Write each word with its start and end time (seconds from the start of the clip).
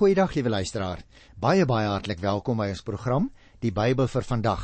Goeiedag 0.00 0.32
liewe 0.32 0.48
luisteraar. 0.48 1.02
Baie 1.36 1.66
baie 1.68 1.84
hartlik 1.84 2.22
welkom 2.24 2.56
by 2.56 2.70
ons 2.72 2.80
program 2.80 3.26
Die 3.60 3.68
Bybel 3.68 4.06
vir 4.08 4.24
vandag. 4.24 4.62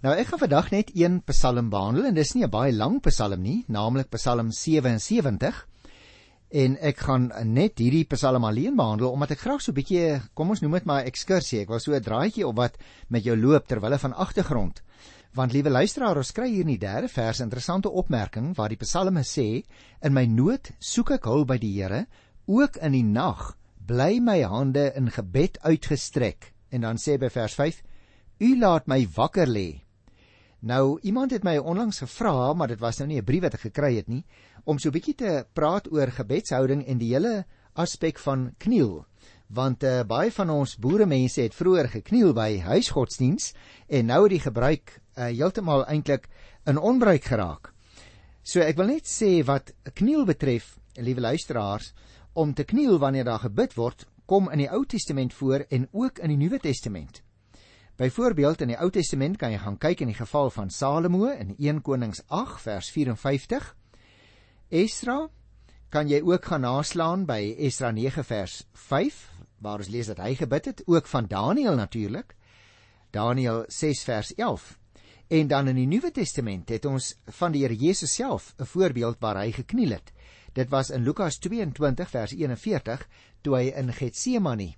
Nou 0.00 0.14
ek 0.16 0.30
gaan 0.30 0.40
vandag 0.40 0.70
net 0.72 0.92
een 0.96 1.18
Psalm 1.28 1.68
behandel 1.68 2.06
en 2.08 2.16
dis 2.16 2.32
nie 2.32 2.46
'n 2.46 2.50
baie 2.50 2.72
lang 2.72 2.96
Psalm 3.04 3.42
nie, 3.42 3.64
naamlik 3.68 4.08
Psalm 4.16 4.50
77. 4.50 5.66
En 6.48 6.78
ek 6.80 6.96
gaan 6.96 7.30
net 7.44 7.76
hierdie 7.76 8.06
Psalm 8.08 8.44
alleen 8.44 8.74
behandel 8.74 9.12
omdat 9.12 9.32
ek 9.32 9.40
graag 9.44 9.60
so 9.60 9.70
'n 9.70 9.74
bietjie, 9.74 10.22
kom 10.32 10.48
ons 10.48 10.62
noem 10.62 10.72
dit 10.72 10.84
maar 10.86 11.02
'n 11.02 11.12
ekskursie. 11.12 11.60
Ek 11.60 11.68
wil 11.68 11.78
so 11.78 11.92
'n 11.92 12.00
draaitjie 12.00 12.48
op 12.48 12.56
wat 12.56 12.78
met 13.08 13.24
jou 13.24 13.36
loop 13.36 13.68
terwyl 13.68 13.98
van 13.98 14.14
agtergrond. 14.14 14.80
Want 15.34 15.52
liewe 15.52 15.68
luisteraar, 15.68 16.16
ons 16.16 16.32
kry 16.32 16.48
hier 16.48 16.62
in 16.62 16.78
die 16.78 16.78
derde 16.78 17.08
vers 17.08 17.40
interessante 17.40 17.90
opmerking 17.90 18.56
waar 18.56 18.70
die 18.70 18.78
Psalme 18.78 19.24
sê: 19.24 19.62
"In 20.00 20.14
my 20.14 20.24
nood 20.24 20.72
soek 20.78 21.10
ek 21.10 21.24
hulp 21.24 21.48
by 21.48 21.58
die 21.58 21.82
Here, 21.82 22.06
ook 22.46 22.76
in 22.76 22.92
die 22.92 23.04
nag." 23.04 23.59
Bly 23.86 24.18
my 24.20 24.42
hande 24.42 24.92
in 24.96 25.10
gebed 25.10 25.58
uitgestrek. 25.62 26.52
En 26.70 26.80
dan 26.80 26.96
sê 26.96 27.18
by 27.18 27.28
vers 27.28 27.54
5 27.54 27.82
u 28.40 28.58
laat 28.58 28.86
my 28.86 29.04
wakker 29.14 29.48
lê. 29.48 29.82
Nou 30.60 30.98
iemand 31.02 31.32
het 31.32 31.44
my 31.44 31.56
onlangs 31.56 32.02
gevra 32.04 32.52
maar 32.54 32.68
dit 32.68 32.80
was 32.80 32.98
nou 32.98 33.08
nie 33.08 33.20
'n 33.20 33.24
brief 33.24 33.42
wat 33.42 33.54
ek 33.54 33.60
gekry 33.60 33.96
het 33.96 34.08
nie 34.08 34.24
om 34.64 34.78
so 34.78 34.88
'n 34.88 34.92
bietjie 34.92 35.14
te 35.14 35.46
praat 35.52 35.92
oor 35.92 36.10
gebedshouding 36.10 36.86
en 36.86 36.98
die 36.98 37.12
hele 37.12 37.44
aspek 37.74 38.18
van 38.18 38.54
kniel. 38.58 39.06
Want 39.48 39.84
uh, 39.84 40.02
baie 40.02 40.30
van 40.30 40.50
ons 40.50 40.76
boere 40.76 41.06
mense 41.06 41.40
het 41.40 41.54
vroeër 41.54 41.88
gekniel 41.88 42.32
by 42.32 42.58
huisgodsdiens 42.58 43.54
en 43.88 44.06
nou 44.06 44.22
het 44.22 44.30
die 44.30 44.40
gebruik 44.40 45.00
uh, 45.16 45.24
heeltemal 45.24 45.86
eintlik 45.86 46.28
in 46.66 46.78
onbruik 46.78 47.24
geraak. 47.24 47.72
So 48.42 48.60
ek 48.60 48.76
wil 48.76 48.86
net 48.86 49.06
sê 49.06 49.44
wat 49.44 49.72
kniel 49.94 50.24
betref 50.24 50.78
liewe 50.94 51.20
luisteraars 51.20 51.92
om 52.32 52.54
te 52.54 52.64
kniel 52.64 52.98
wanneer 52.98 53.24
daar 53.24 53.38
gebid 53.38 53.74
word, 53.74 54.06
kom 54.26 54.50
in 54.50 54.62
die 54.62 54.70
Ou 54.70 54.84
Testament 54.86 55.34
voor 55.34 55.64
en 55.68 55.88
ook 55.90 56.18
in 56.18 56.28
die 56.28 56.38
Nuwe 56.38 56.58
Testament. 56.58 57.22
Byvoorbeeld 57.96 58.60
in 58.60 58.72
die 58.72 58.78
Ou 58.78 58.90
Testament 58.90 59.36
kan 59.36 59.52
jy 59.52 59.58
gaan 59.58 59.78
kyk 59.78 60.00
in 60.00 60.12
die 60.12 60.16
geval 60.18 60.50
van 60.50 60.70
Salomo 60.70 61.26
in 61.28 61.54
1 61.58 61.82
Konings 61.82 62.22
8 62.28 62.62
vers 62.62 62.90
54. 62.94 63.74
Esra 64.70 65.28
kan 65.90 66.08
jy 66.08 66.22
ook 66.22 66.44
gaan 66.46 66.62
naslaan 66.64 67.26
by 67.26 67.56
Esra 67.58 67.90
9 67.90 68.24
vers 68.24 68.62
5 68.72 69.18
waar 69.60 69.82
ons 69.82 69.90
lees 69.92 70.08
dat 70.08 70.22
hy 70.24 70.34
gebid 70.38 70.70
het, 70.70 70.82
ook 70.88 71.06
van 71.06 71.26
Daniël 71.28 71.76
natuurlik. 71.76 72.32
Daniël 73.12 73.64
6 73.68 74.04
vers 74.06 74.34
11. 74.34 74.78
En 75.28 75.46
dan 75.46 75.68
in 75.68 75.76
die 75.76 75.86
Nuwe 75.86 76.10
Testament 76.10 76.70
het 76.72 76.86
ons 76.88 77.12
van 77.38 77.52
die 77.52 77.62
Here 77.62 77.76
Jesus 77.76 78.14
self 78.14 78.54
'n 78.58 78.64
voorbeeld 78.64 79.20
waar 79.20 79.36
hy 79.36 79.52
gekniel 79.52 79.90
het. 79.90 80.12
Dit 80.52 80.70
was 80.70 80.90
in 80.90 81.04
Lukas 81.06 81.38
22 81.38 82.10
vers 82.10 82.32
41 82.34 83.06
toe 83.42 83.56
hy 83.56 83.66
in 83.70 83.92
Getsemane 83.94 84.74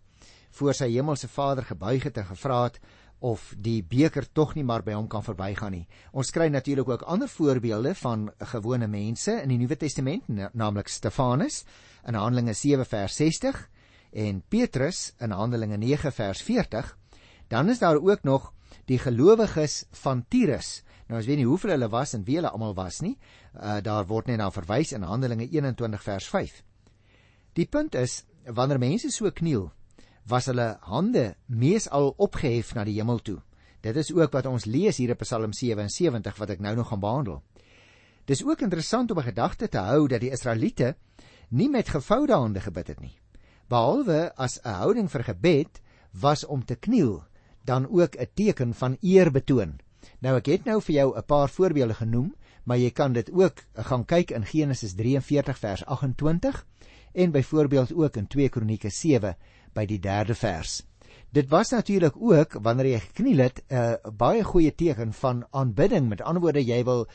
voor 0.53 0.77
sy 0.77 0.91
hemelse 0.93 1.29
Vader 1.33 1.65
gebuig 1.65 2.05
het 2.05 2.19
en 2.21 2.29
gevra 2.29 2.65
het 2.67 2.79
of 3.23 3.53
die 3.57 3.81
beker 3.87 4.27
tog 4.35 4.57
nie 4.59 4.65
maar 4.67 4.83
by 4.83 4.97
hom 4.97 5.07
kan 5.09 5.23
verbygaan 5.23 5.77
nie. 5.77 5.85
Ons 6.13 6.33
kry 6.35 6.49
natuurlik 6.51 6.89
ook 6.91 7.05
ander 7.09 7.31
voorbeelde 7.31 7.95
van 8.03 8.27
gewone 8.53 8.89
mense 8.91 9.37
in 9.45 9.53
die 9.55 9.61
Nuwe 9.61 9.79
Testament, 9.79 10.27
naamlik 10.29 10.91
Stefanus 10.91 11.63
in 12.07 12.19
Handelinge 12.19 12.55
7 12.59 12.85
vers 12.85 13.17
60 13.17 13.61
en 14.13 14.43
Petrus 14.51 15.13
in 15.23 15.31
Handelinge 15.31 15.79
9 15.79 16.13
vers 16.13 16.43
40. 16.43 16.97
Dan 17.49 17.71
is 17.71 17.79
daar 17.79 18.01
ook 18.03 18.27
nog 18.27 18.51
die 18.91 18.99
gelowiges 18.99 19.85
van 20.03 20.25
Tyrus 20.29 20.83
Nou 21.13 21.19
ons 21.21 21.27
weet 21.29 21.43
nie 21.43 21.45
hoeveel 21.45 21.75
hulle 21.75 21.91
was 21.93 22.15
en 22.17 22.23
wie 22.25 22.39
hulle 22.39 22.49
almal 22.57 22.73
was 22.73 23.03
nie. 23.05 23.19
Uh 23.53 23.83
daar 23.85 24.07
word 24.09 24.31
net 24.31 24.39
na 24.41 24.47
verwys 24.49 24.95
in 24.97 25.03
Handelinge 25.05 25.45
21 25.45 26.01
vers 26.01 26.29
5. 26.33 26.55
Die 27.53 27.67
punt 27.69 27.99
is 28.01 28.23
wanneer 28.49 28.81
mense 28.81 29.11
so 29.13 29.29
kniel, 29.31 29.67
was 30.25 30.49
hulle 30.49 30.79
hande 30.89 31.35
meesal 31.47 32.15
opgehef 32.17 32.73
na 32.73 32.87
die 32.89 32.97
hemel 32.97 33.21
toe. 33.21 33.43
Dit 33.85 34.01
is 34.01 34.09
ook 34.15 34.33
wat 34.33 34.49
ons 34.49 34.65
lees 34.65 35.03
hier 35.03 35.13
in 35.13 35.21
Psalm 35.21 35.53
77 35.53 36.41
wat 36.41 36.55
ek 36.57 36.65
nou 36.65 36.75
nog 36.81 36.89
gaan 36.89 37.05
behandel. 37.05 37.43
Dis 38.25 38.41
ook 38.47 38.65
interessant 38.65 39.13
om 39.13 39.19
'n 39.21 39.29
gedagte 39.29 39.69
te 39.69 39.85
hou 39.85 40.09
dat 40.09 40.25
die 40.25 40.33
Israeliete 40.33 40.97
nie 41.51 41.69
met 41.69 41.93
gevoude 41.93 42.33
hande 42.33 42.61
gebid 42.61 42.89
het 42.89 43.01
nie. 43.01 43.19
Behalwe 43.69 44.33
as 44.37 44.61
'n 44.65 44.81
houding 44.81 45.11
vir 45.11 45.25
gebed 45.25 45.81
was 46.13 46.47
om 46.47 46.65
te 46.65 46.75
kniel, 46.75 47.23
dan 47.65 47.87
ook 47.87 48.17
'n 48.17 48.29
teken 48.35 48.75
van 48.75 48.97
eer 49.03 49.31
betoon. 49.31 49.81
Nou 50.23 50.37
ek 50.39 50.53
het 50.53 50.69
nou 50.71 50.79
vir 50.87 50.95
jou 50.95 51.09
'n 51.19 51.25
paar 51.27 51.51
voorbeelde 51.51 51.95
genoem, 51.95 52.35
maar 52.65 52.79
jy 52.79 52.91
kan 52.91 53.13
dit 53.13 53.31
ook 53.33 53.65
gaan 53.75 54.05
kyk 54.05 54.31
in 54.31 54.45
Genesis 54.45 54.95
43 54.95 55.59
vers 55.59 55.85
28 55.85 56.67
en 57.13 57.31
byvoorbeeld 57.31 57.93
ook 57.93 58.17
in 58.17 58.27
2 58.27 58.49
Kronieke 58.49 58.91
7 58.91 59.37
by 59.75 59.87
die 59.87 59.99
3de 59.99 60.35
vers. 60.35 60.87
Dit 61.33 61.49
was 61.49 61.71
natuurlik 61.71 62.15
ook 62.17 62.53
wanneer 62.63 62.87
jy 62.87 62.99
gekniel 63.01 63.39
het 63.39 63.63
'n 63.69 63.75
uh, 63.75 63.95
baie 64.17 64.45
goeie 64.45 64.75
teken 64.75 65.13
van 65.13 65.47
aanbidding. 65.51 66.09
Met 66.09 66.21
ander 66.21 66.43
woorde, 66.43 66.65
jy 66.65 66.85
wil 66.85 67.07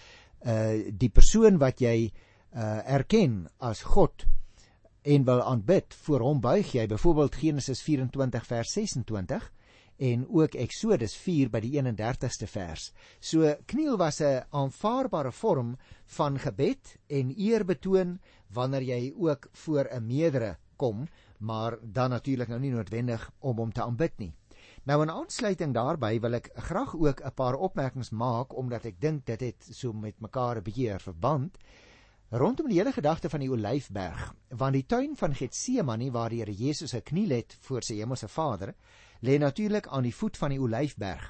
uh 0.46 0.91
die 0.97 1.09
persoon 1.09 1.57
wat 1.57 1.79
jy 1.79 2.12
uh 2.53 2.91
erken 2.94 3.47
as 3.57 3.81
God 3.81 4.25
en 5.01 5.23
wil 5.23 5.41
aanbid, 5.41 5.94
voor 5.94 6.19
hom 6.19 6.41
buig 6.41 6.72
jy. 6.72 6.88
Byvoorbeeld 6.88 7.35
Genesis 7.35 7.81
24 7.81 8.46
vers 8.46 8.72
26 8.73 9.51
en 9.97 10.25
ook 10.30 10.56
Eksodus 10.56 11.16
4 11.16 11.50
by 11.50 11.59
die 11.59 11.74
31ste 11.81 12.47
vers. 12.47 12.91
So 13.19 13.56
kniel 13.66 13.97
was 13.97 14.22
'n 14.22 14.46
aanvaarbare 14.52 15.31
vorm 15.31 15.78
van 16.06 16.40
gebed 16.40 16.97
en 17.08 17.34
eer 17.38 17.66
betoon 17.66 18.19
wanneer 18.53 18.81
jy 18.81 19.13
ook 19.18 19.50
voor 19.52 19.88
'n 19.91 20.08
meerdere 20.08 20.58
kom, 20.75 21.08
maar 21.40 21.78
dan 21.81 22.09
natuurlik 22.09 22.47
nou 22.47 22.59
nie 22.59 22.72
noodwendig 22.72 23.31
om 23.40 23.58
hom 23.58 23.72
te 23.72 23.84
aanbid 23.84 24.18
nie. 24.18 24.34
Nou 24.84 25.02
in 25.02 25.12
aansluiting 25.12 25.74
daarbey 25.74 26.19
wil 26.19 26.34
ek 26.34 26.50
graag 26.56 26.96
ook 26.96 27.22
'n 27.22 27.34
paar 27.34 27.56
opmerkings 27.56 28.09
maak 28.09 28.56
omdat 28.56 28.85
ek 28.85 29.02
dink 29.02 29.25
dit 29.25 29.41
het 29.41 29.68
so 29.72 29.94
met 29.94 30.19
mekaar 30.19 30.58
'n 30.58 30.64
bietjie 30.64 31.00
verband 31.00 31.58
rondom 32.29 32.67
die 32.67 32.77
hele 32.79 32.91
gedagte 32.91 33.29
van 33.29 33.39
die 33.39 33.49
Olyfberg, 33.51 34.33
want 34.59 34.75
die 34.75 34.85
tuin 34.85 35.15
van 35.15 35.35
Getsemane 35.35 36.09
waar 36.11 36.29
die 36.29 36.41
Here 36.41 36.51
Jesus 36.51 36.91
gekniel 36.91 37.31
het 37.38 37.55
voor 37.63 37.85
sy 37.88 38.01
hemelse 38.01 38.27
Vader, 38.27 38.73
lê 39.23 39.38
natuurlik 39.39 39.88
aan 39.88 40.03
die 40.03 40.15
voet 40.15 40.37
van 40.37 40.51
die 40.51 40.59
Olyfberg. 40.59 41.29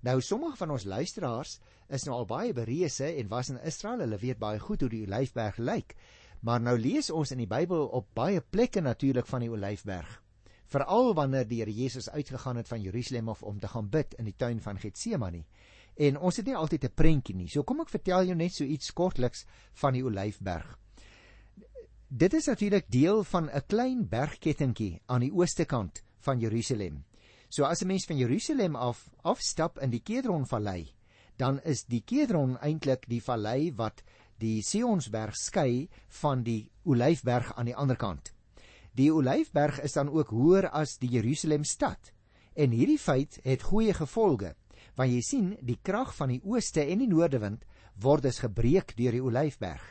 Nou 0.00 0.20
sommige 0.24 0.56
van 0.56 0.70
ons 0.70 0.84
luisteraars 0.88 1.58
is 1.92 2.06
nou 2.08 2.16
al 2.16 2.26
baie 2.26 2.54
berese 2.56 3.10
en 3.20 3.28
was 3.28 3.50
in 3.52 3.60
Israel, 3.68 4.00
hulle 4.00 4.16
weet 4.16 4.40
baie 4.40 4.58
goed 4.58 4.80
hoe 4.80 4.88
die 4.88 5.04
Olyfberg 5.04 5.58
lyk. 5.60 5.94
Maar 6.40 6.60
nou 6.60 6.78
lees 6.78 7.10
ons 7.12 7.34
in 7.34 7.42
die 7.42 7.50
Bybel 7.50 7.90
op 7.92 8.08
baie 8.16 8.40
plekke 8.40 8.80
natuurlik 8.80 9.28
van 9.28 9.44
die 9.44 9.50
Olyfberg. 9.52 10.22
Veral 10.70 11.12
wanneer 11.18 11.48
die 11.50 11.58
Here 11.60 11.74
Jesus 11.74 12.08
uitgegaan 12.08 12.56
het 12.56 12.68
van 12.68 12.80
Jerusalem 12.80 13.28
of 13.28 13.42
om 13.42 13.60
te 13.60 13.68
gaan 13.68 13.90
bid 13.90 14.14
in 14.14 14.24
die 14.24 14.36
tuin 14.36 14.60
van 14.60 14.78
Getsemane. 14.78 15.44
En 16.00 16.16
ons 16.18 16.36
het 16.40 16.46
nie 16.46 16.56
altyd 16.56 16.84
'n 16.84 16.94
prentjie 16.94 17.36
nie. 17.36 17.48
So 17.48 17.62
kom 17.62 17.80
ek 17.80 17.88
vertel 17.92 18.24
jou 18.24 18.34
net 18.34 18.52
so 18.54 18.64
iets 18.64 18.92
kortliks 18.92 19.44
van 19.72 19.92
die 19.92 20.04
Olyfberg. 20.04 20.78
Dit 22.08 22.34
is 22.34 22.46
natuurlik 22.46 22.90
deel 22.90 23.24
van 23.24 23.50
'n 23.50 23.62
klein 23.66 24.08
bergkettingkie 24.08 25.02
aan 25.06 25.20
die 25.20 25.32
ooste 25.32 25.64
kant 25.64 26.02
van 26.18 26.40
Jerusalem. 26.40 27.04
So 27.48 27.64
as 27.64 27.82
'n 27.82 27.86
mens 27.86 28.04
van 28.04 28.16
Jerusalem 28.16 28.76
af 28.76 29.10
afstap 29.22 29.78
in 29.78 29.90
die 29.90 30.00
Kedron 30.00 30.46
vallei, 30.46 30.94
dan 31.36 31.60
is 31.64 31.84
die 31.84 32.02
Kedron 32.04 32.58
eintlik 32.58 33.08
die 33.08 33.22
vallei 33.22 33.72
wat 33.74 34.02
die 34.38 34.62
Sionsberg 34.62 35.36
skei 35.36 35.88
van 36.08 36.42
die 36.42 36.70
Olyfberg 36.84 37.54
aan 37.56 37.66
die 37.66 37.76
ander 37.76 37.96
kant. 37.96 38.32
Die 38.94 39.12
Olyfberg 39.14 39.80
is 39.80 39.92
dan 39.92 40.08
ook 40.08 40.28
hoër 40.28 40.68
as 40.70 40.98
die 40.98 41.10
Jerusalem 41.10 41.64
stad. 41.64 42.12
En 42.54 42.70
hierdie 42.70 42.98
feit 42.98 43.38
het 43.42 43.62
goeie 43.62 43.94
gevolge, 43.94 44.54
want 44.96 45.10
jy 45.12 45.20
sien, 45.20 45.56
die 45.60 45.78
krag 45.82 46.14
van 46.16 46.28
die 46.28 46.42
ooste 46.44 46.84
en 46.84 46.98
die 46.98 47.08
noordewind 47.08 47.64
word 48.00 48.22
dus 48.22 48.38
gebreek 48.38 48.96
deur 48.96 49.12
die 49.12 49.22
Olyfberg. 49.22 49.82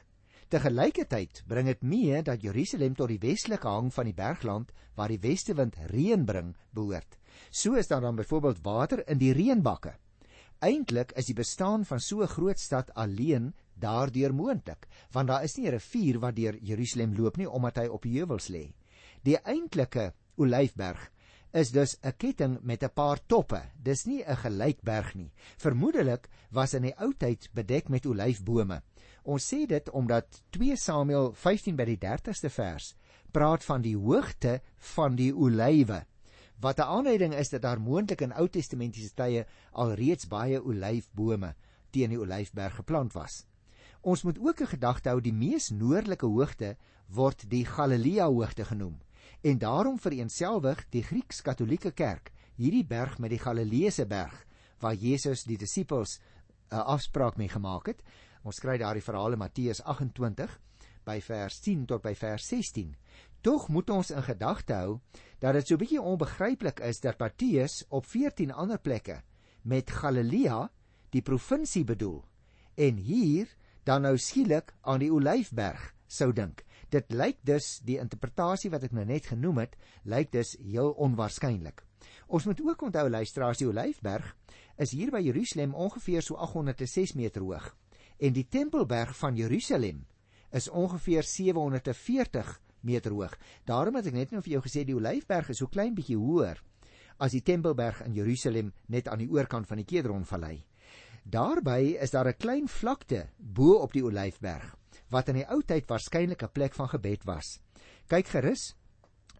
Te 0.49 0.57
gelykertyd 0.57 1.43
bring 1.45 1.67
dit 1.69 1.81
mee 1.85 2.21
dat 2.25 2.41
Jerusalem 2.41 2.95
tot 2.97 3.11
die 3.11 3.21
westelike 3.21 3.69
hang 3.69 3.91
van 3.93 4.07
die 4.09 4.17
bergland 4.17 4.71
waar 4.97 5.11
die 5.13 5.21
westewind 5.21 5.75
reën 5.91 6.25
bring 6.25 6.55
behoort. 6.73 7.19
So 7.51 7.77
is 7.77 7.87
daar 7.87 8.01
dan 8.01 8.17
byvoorbeeld 8.17 8.63
water 8.65 9.03
in 9.07 9.21
die 9.21 9.33
reënbakke. 9.33 9.93
Eintlik 10.65 11.13
is 11.15 11.29
die 11.29 11.37
bestaan 11.37 11.85
van 11.85 11.99
so 11.99 12.21
'n 12.21 12.27
groot 12.27 12.59
stad 12.59 12.89
alleen 12.93 13.53
daardeur 13.79 14.33
moontlik, 14.33 14.87
want 15.11 15.27
daar 15.27 15.43
is 15.43 15.55
nie 15.55 15.67
'n 15.67 15.77
rivier 15.77 16.19
wat 16.19 16.35
deur 16.35 16.57
Jerusalem 16.61 17.15
loop 17.15 17.37
nie 17.37 17.49
omdat 17.49 17.77
hy 17.77 17.87
op 17.87 18.03
heuwels 18.03 18.49
lê. 18.49 18.73
Die 19.23 19.37
eintlike 19.37 20.13
Olyfberg 20.35 21.11
is 21.51 21.71
dus 21.71 21.97
'n 22.01 22.13
ketting 22.17 22.59
met 22.61 22.83
'n 22.83 22.93
paar 22.93 23.19
toppe. 23.25 23.61
Dis 23.81 24.05
nie 24.05 24.23
'n 24.23 24.35
gelykberg 24.35 25.15
nie. 25.15 25.31
Vermoedelik 25.57 26.29
was 26.51 26.73
in 26.73 26.81
die 26.81 26.99
ou 26.99 27.13
tyd 27.13 27.49
bedek 27.53 27.89
met 27.89 28.05
olyfbome. 28.05 28.81
Ons 29.23 29.53
sê 29.53 29.65
dit 29.65 29.89
omdat 29.89 30.43
2 30.49 30.75
Samuel 30.75 31.33
15 31.33 31.75
by 31.75 31.85
die 31.85 31.97
30ste 31.97 32.49
vers 32.49 32.95
praat 33.31 33.63
van 33.63 33.81
die 33.81 33.97
hoogte 33.97 34.61
van 34.77 35.15
die 35.15 35.33
olywe 35.35 36.05
wat 36.59 36.79
'n 36.79 36.81
aanleiding 36.95 37.33
is 37.33 37.49
dat 37.49 37.61
daar 37.61 37.81
moontlik 37.81 38.21
in 38.21 38.33
Ou 38.33 38.47
Testamentiese 38.49 39.13
tye 39.13 39.45
alreeds 39.71 40.27
baie 40.27 40.63
olyfbome 40.63 41.55
teen 41.89 42.09
die 42.09 42.19
Olyfberg 42.19 42.75
geplant 42.75 43.13
was. 43.13 43.45
Ons 44.01 44.23
moet 44.23 44.39
ook 44.39 44.61
'n 44.61 44.73
gedagte 44.75 45.09
hou 45.09 45.21
die 45.21 45.33
mees 45.33 45.69
noordelike 45.69 46.25
hoogte 46.25 46.77
word 47.07 47.49
die 47.49 47.65
Galilea 47.65 48.25
hoogte 48.25 48.65
genoem 48.65 48.99
En 49.41 49.57
daarom 49.57 49.99
vereenselwig 49.99 50.81
die 50.91 51.03
Grieks-Katolieke 51.03 51.91
Kerk 51.91 52.31
hierdie 52.59 52.83
berg 52.83 53.17
met 53.23 53.31
die 53.31 53.39
Galileese 53.39 54.03
berg 54.05 54.35
waar 54.83 54.95
Jesus 54.99 55.45
die 55.47 55.57
disippels 55.57 56.19
'n 56.19 56.75
uh, 56.75 56.85
afspraak 56.95 57.37
mee 57.37 57.47
gemaak 57.47 57.87
het. 57.87 58.03
Ons 58.43 58.59
kry 58.59 58.77
daardie 58.77 59.03
verhaal 59.03 59.31
in 59.31 59.39
Matteus 59.39 59.81
28 59.81 60.59
by 61.05 61.21
vers 61.21 61.59
10 61.59 61.85
tot 61.85 62.01
by 62.01 62.13
vers 62.15 62.47
16. 62.47 62.95
Tog 63.41 63.69
moet 63.69 63.89
ons 63.89 64.11
in 64.11 64.23
gedagte 64.23 64.73
hou 64.73 64.99
dat 65.39 65.53
dit 65.53 65.67
so 65.67 65.75
'n 65.75 65.79
bietjie 65.79 66.01
onbegryplik 66.01 66.79
is 66.79 66.99
dat 66.99 67.19
Matteus 67.19 67.85
op 67.89 68.05
14 68.05 68.51
ander 68.51 68.79
plekke 68.79 69.21
met 69.61 69.91
Galilea 69.91 70.69
die 71.09 71.21
provinsie 71.21 71.83
bedoel 71.83 72.23
en 72.75 72.95
hier 72.95 73.47
dan 73.83 74.01
nou 74.01 74.17
skielik 74.17 74.73
aan 74.81 74.99
die 74.99 75.13
Olyfberg 75.13 75.93
sou 76.07 76.33
dink. 76.33 76.63
Dit 76.89 77.11
lyk 77.13 77.37
dus 77.45 77.79
die 77.85 77.99
interpretasie 78.01 78.71
wat 78.73 78.83
ek 78.83 78.95
nou 78.97 79.05
net 79.05 79.29
genoem 79.29 79.57
het, 79.57 79.75
lyk 80.03 80.31
dus 80.31 80.55
heel 80.57 80.91
onwaarskynlik. 80.97 81.83
Ons 82.27 82.45
moet 82.45 82.61
ook 82.61 82.81
onthou 82.81 83.09
luisteraars 83.09 83.61
die 83.61 83.67
Olyfberg 83.67 84.35
is 84.77 84.93
hier 84.95 85.11
by 85.11 85.21
Jerusalem 85.21 85.75
ongeveer 85.75 86.23
so 86.25 86.35
806 86.35 87.13
meter 87.19 87.41
hoog 87.41 87.75
en 88.19 88.33
die 88.35 88.47
Tempelberg 88.51 89.13
van 89.17 89.35
Jerusalem 89.35 90.05
is 90.51 90.69
ongeveer 90.69 91.23
740 91.23 92.61
meter 92.81 93.11
hoog. 93.11 93.35
Daarom 93.65 93.95
het 93.99 94.09
ek 94.09 94.17
net 94.17 94.33
nou 94.33 94.41
vir 94.43 94.57
jou 94.57 94.63
gesê 94.65 94.83
die 94.87 94.97
Olyfberg 94.97 95.51
is 95.53 95.61
so 95.61 95.71
klein 95.71 95.95
bietjie 95.95 96.17
hoër 96.19 96.59
as 97.19 97.35
die 97.35 97.43
Tempelberg 97.43 98.01
in 98.05 98.15
Jerusalem 98.15 98.73
net 98.87 99.07
aan 99.11 99.23
die 99.23 99.29
oorkant 99.31 99.67
van 99.67 99.81
die 99.81 99.87
Kedronvallei. 99.87 100.63
Daarby 101.23 101.99
is 101.99 102.11
daar 102.11 102.27
'n 102.27 102.39
klein 102.39 102.67
vlakte 102.67 103.27
bo 103.37 103.79
op 103.83 103.93
die 103.93 104.03
Olyfberg 104.03 104.78
wat 105.09 105.29
in 105.29 105.35
die 105.35 105.47
ou 105.49 105.61
tyd 105.61 105.87
waarskynlik 105.87 106.43
'n 106.43 106.53
plek 106.53 106.73
van 106.73 106.89
gebed 106.89 107.23
was. 107.25 107.59
Kyk 108.07 108.27
gerus 108.27 108.75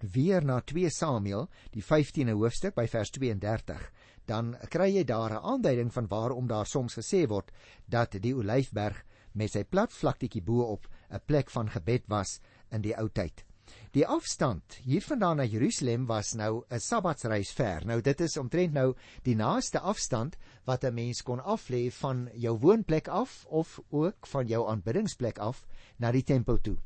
weer 0.01 0.45
na 0.45 0.61
2 0.61 0.89
Samuel, 0.89 1.49
die 1.71 1.83
15de 1.83 2.31
hoofstuk 2.31 2.75
by 2.75 2.87
vers 2.87 3.09
32 3.09 3.91
dan 4.29 4.53
kry 4.69 4.89
jy 4.93 5.03
daar 5.03 5.33
'n 5.33 5.45
aanduiding 5.51 5.93
van 5.93 6.07
waarom 6.07 6.47
daar 6.47 6.65
soms 6.65 6.93
gesê 6.99 7.27
word 7.27 7.51
dat 7.85 8.11
die 8.11 8.35
Olyfberg 8.35 9.03
met 9.33 9.51
sy 9.51 9.63
plat 9.63 9.93
vlaktetjie 9.93 10.41
bo-op 10.41 10.87
'n 11.09 11.21
plek 11.25 11.49
van 11.49 11.69
gebed 11.69 12.03
was 12.07 12.39
in 12.71 12.81
die 12.81 12.95
ou 12.97 13.09
tyd. 13.09 13.45
Die 13.91 14.05
afstand 14.07 14.79
hiervandaan 14.85 15.37
na 15.37 15.45
Jerusalem 15.45 16.05
was 16.05 16.33
nou 16.33 16.63
'n 16.69 16.79
Sabbatsreis 16.79 17.51
ver. 17.51 17.85
Nou 17.85 18.01
dit 18.01 18.21
is 18.21 18.37
omtrent 18.37 18.73
nou 18.73 18.95
die 19.23 19.35
naaste 19.35 19.79
afstand 19.79 20.37
wat 20.65 20.83
'n 20.83 20.93
mens 20.93 21.21
kon 21.21 21.39
aflê 21.39 21.91
van 21.91 22.29
jou 22.33 22.57
woonplek 22.59 23.07
af 23.07 23.45
of 23.45 23.79
ook 23.89 24.27
van 24.27 24.47
jou 24.47 24.69
aanbiddingsplek 24.69 25.37
af 25.37 25.65
na 25.97 26.11
die 26.11 26.23
tempel 26.23 26.57
toe. 26.61 26.77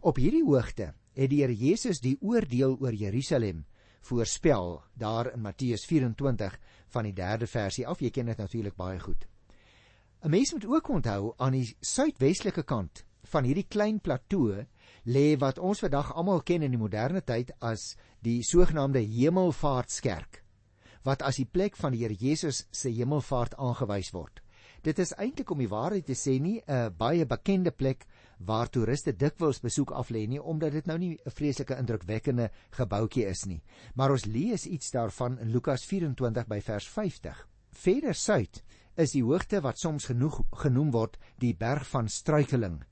Op 0.00 0.16
hierdie 0.16 0.44
hoogte 0.44 0.94
het 1.14 1.30
die 1.30 1.40
Here 1.42 1.56
Jesus 1.56 2.00
die 2.00 2.16
oordeel 2.20 2.76
oor 2.80 2.92
Jerusalem 2.92 3.64
voorspel 4.00 4.82
daar 4.94 5.32
in 5.32 5.40
Matteus 5.40 5.84
24 5.84 6.58
van 6.88 7.04
die 7.04 7.12
3de 7.12 7.46
versie 7.46 7.86
af. 7.86 8.00
Jy 8.00 8.10
ken 8.10 8.26
dit 8.26 8.38
natuurlik 8.38 8.76
baie 8.76 9.00
goed. 9.00 9.26
'n 10.22 10.30
Mens 10.30 10.52
moet 10.52 10.66
ook 10.66 10.88
onthou 10.88 11.34
aan 11.36 11.52
die 11.52 11.76
suidwestelike 11.80 12.62
kant 12.62 13.04
van 13.22 13.44
hierdie 13.44 13.66
klein 13.68 14.00
plateau 14.00 14.66
lê 15.04 15.36
wat 15.38 15.58
ons 15.58 15.80
vandag 15.80 16.12
almal 16.14 16.42
ken 16.42 16.62
in 16.62 16.70
die 16.70 16.78
moderne 16.78 17.20
tyd 17.20 17.50
as 17.60 17.96
die 18.22 18.42
sogenaamde 18.42 19.00
Hemelvaartskerk 19.00 20.42
wat 21.06 21.22
as 21.26 21.40
die 21.40 21.48
plek 21.48 21.76
van 21.78 21.94
die 21.94 22.04
Here 22.04 22.14
Jesus 22.14 22.66
se 22.70 22.90
hemelvaart 22.94 23.56
aangewys 23.58 24.12
word. 24.14 24.40
Dit 24.82 24.98
is 24.98 25.12
eintlik 25.14 25.50
om 25.50 25.60
die 25.62 25.70
waarheid 25.70 26.06
te 26.06 26.14
sê 26.18 26.38
nie 26.40 26.62
'n 26.66 26.94
baie 26.98 27.24
bekende 27.24 27.70
plek 27.70 28.06
waar 28.38 28.68
toeriste 28.70 29.12
dikwels 29.12 29.60
besoek 29.60 29.90
af 29.90 30.10
lê 30.10 30.26
nie 30.28 30.42
omdat 30.42 30.72
dit 30.72 30.86
nou 30.86 30.98
nie 30.98 31.18
'n 31.26 31.30
vreeslike 31.30 31.76
indrukwekkende 31.76 32.50
gebouetjie 32.70 33.26
is 33.26 33.44
nie. 33.46 33.62
Maar 33.94 34.10
ons 34.10 34.24
lees 34.24 34.66
iets 34.66 34.90
daarvan 34.90 35.38
in 35.38 35.52
Lukas 35.52 35.84
24 35.84 36.46
by 36.46 36.60
vers 36.60 36.88
50. 36.88 37.48
Verder 37.70 38.14
suid 38.14 38.62
is 38.96 39.12
die 39.12 39.22
hoogte 39.22 39.60
wat 39.60 39.78
soms 39.78 40.04
genoeg 40.04 40.42
genoem 40.50 40.90
word 40.90 41.18
die 41.38 41.54
berg 41.54 41.86
van 41.88 42.08
struikeling 42.08 42.82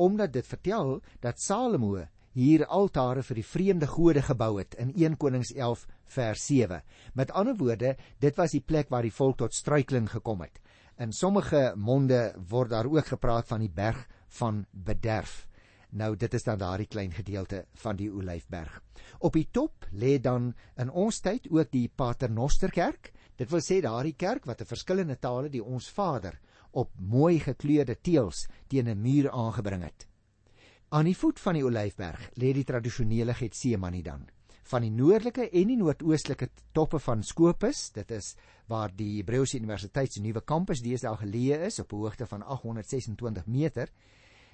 omdat 0.00 0.32
dit 0.32 0.46
vertel 0.46 1.00
dat 1.20 1.40
Salomo 1.40 1.98
hier 2.32 2.64
altare 2.70 3.24
vir 3.26 3.40
die 3.40 3.46
vreemde 3.46 3.88
gode 3.90 4.22
gebou 4.22 4.52
het 4.60 4.76
in 4.78 4.92
1 4.94 5.18
Konings 5.20 5.50
11 5.52 5.86
vers 6.14 6.46
7. 6.46 6.82
Met 7.14 7.32
ander 7.34 7.56
woorde, 7.58 7.96
dit 8.22 8.36
was 8.38 8.54
die 8.54 8.62
plek 8.62 8.90
waar 8.90 9.06
die 9.06 9.14
volk 9.14 9.40
tot 9.42 9.54
struikeling 9.54 10.08
gekom 10.10 10.44
het. 10.46 10.60
In 11.00 11.12
sommige 11.12 11.72
monde 11.76 12.34
word 12.48 12.70
daar 12.70 12.86
ook 12.86 13.12
gepraat 13.12 13.48
van 13.48 13.64
die 13.64 13.72
berg 13.72 14.06
van 14.40 14.64
bederf. 14.70 15.46
Nou 15.90 16.14
dit 16.16 16.34
is 16.34 16.44
dan 16.46 16.58
daardie 16.58 16.86
klein 16.86 17.10
gedeelte 17.10 17.64
van 17.82 17.96
die 17.98 18.10
Olyfberg. 18.12 18.76
Op 19.18 19.34
die 19.34 19.48
top 19.50 19.88
lê 19.90 20.20
dan 20.22 20.52
in 20.78 20.90
ons 20.90 21.18
tyd 21.20 21.48
ook 21.50 21.72
die 21.72 21.88
Paternosterkerk. 21.88 23.10
Dit 23.36 23.50
wil 23.50 23.64
sê 23.64 23.80
daardie 23.82 24.14
kerk 24.14 24.46
wat 24.46 24.60
'n 24.60 24.70
verskillende 24.70 25.18
tale 25.18 25.48
die 25.48 25.64
ons 25.64 25.90
Vader 25.90 26.38
op 26.70 26.90
mooi 27.00 27.40
gekleurde 27.40 27.96
teëls 28.00 28.46
teen 28.68 28.88
'n 28.88 29.00
muur 29.00 29.30
aangebring 29.30 29.82
het. 29.82 30.06
Aan 30.88 31.04
die 31.04 31.16
voet 31.16 31.40
van 31.40 31.54
die 31.54 31.64
Olyfberg 31.64 32.30
lê 32.34 32.52
die 32.52 32.64
tradisionele 32.64 33.34
Getsemane 33.34 34.02
dan. 34.02 34.28
Van 34.62 34.82
die 34.82 34.90
noordelike 34.90 35.50
en 35.50 35.66
die 35.66 35.76
noordoostelike 35.76 36.48
toppe 36.72 36.98
van 36.98 37.22
Skopus, 37.22 37.90
dit 37.90 38.10
is 38.10 38.36
waar 38.66 38.90
die 38.96 39.16
Hebreëse 39.16 39.56
Universiteit 39.58 40.12
se 40.12 40.20
nuwe 40.20 40.40
kampus 40.40 40.82
deesdae 40.82 41.16
geleë 41.16 41.66
is 41.66 41.78
op 41.78 41.92
'n 41.92 41.96
hoogte 41.96 42.26
van 42.26 42.42
826 42.42 43.46
meter, 43.46 43.88